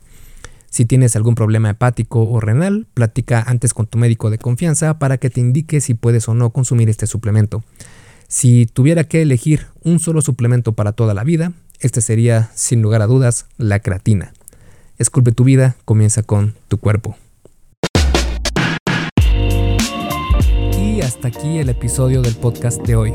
Si 0.74 0.86
tienes 0.86 1.14
algún 1.14 1.36
problema 1.36 1.70
hepático 1.70 2.28
o 2.28 2.40
renal, 2.40 2.88
platica 2.94 3.44
antes 3.46 3.72
con 3.72 3.86
tu 3.86 3.96
médico 3.96 4.28
de 4.28 4.38
confianza 4.38 4.98
para 4.98 5.18
que 5.18 5.30
te 5.30 5.38
indique 5.38 5.80
si 5.80 5.94
puedes 5.94 6.26
o 6.28 6.34
no 6.34 6.50
consumir 6.50 6.88
este 6.88 7.06
suplemento. 7.06 7.62
Si 8.26 8.66
tuviera 8.66 9.04
que 9.04 9.22
elegir 9.22 9.68
un 9.84 10.00
solo 10.00 10.20
suplemento 10.20 10.72
para 10.72 10.90
toda 10.90 11.14
la 11.14 11.22
vida, 11.22 11.52
este 11.78 12.00
sería, 12.00 12.50
sin 12.56 12.82
lugar 12.82 13.02
a 13.02 13.06
dudas, 13.06 13.46
la 13.56 13.78
creatina. 13.78 14.32
Esculpe 14.98 15.30
tu 15.30 15.44
vida, 15.44 15.76
comienza 15.84 16.24
con 16.24 16.56
tu 16.66 16.78
cuerpo. 16.78 17.16
Y 20.76 21.02
hasta 21.02 21.28
aquí 21.28 21.58
el 21.58 21.68
episodio 21.68 22.20
del 22.20 22.34
podcast 22.34 22.82
de 22.82 22.96
hoy. 22.96 23.14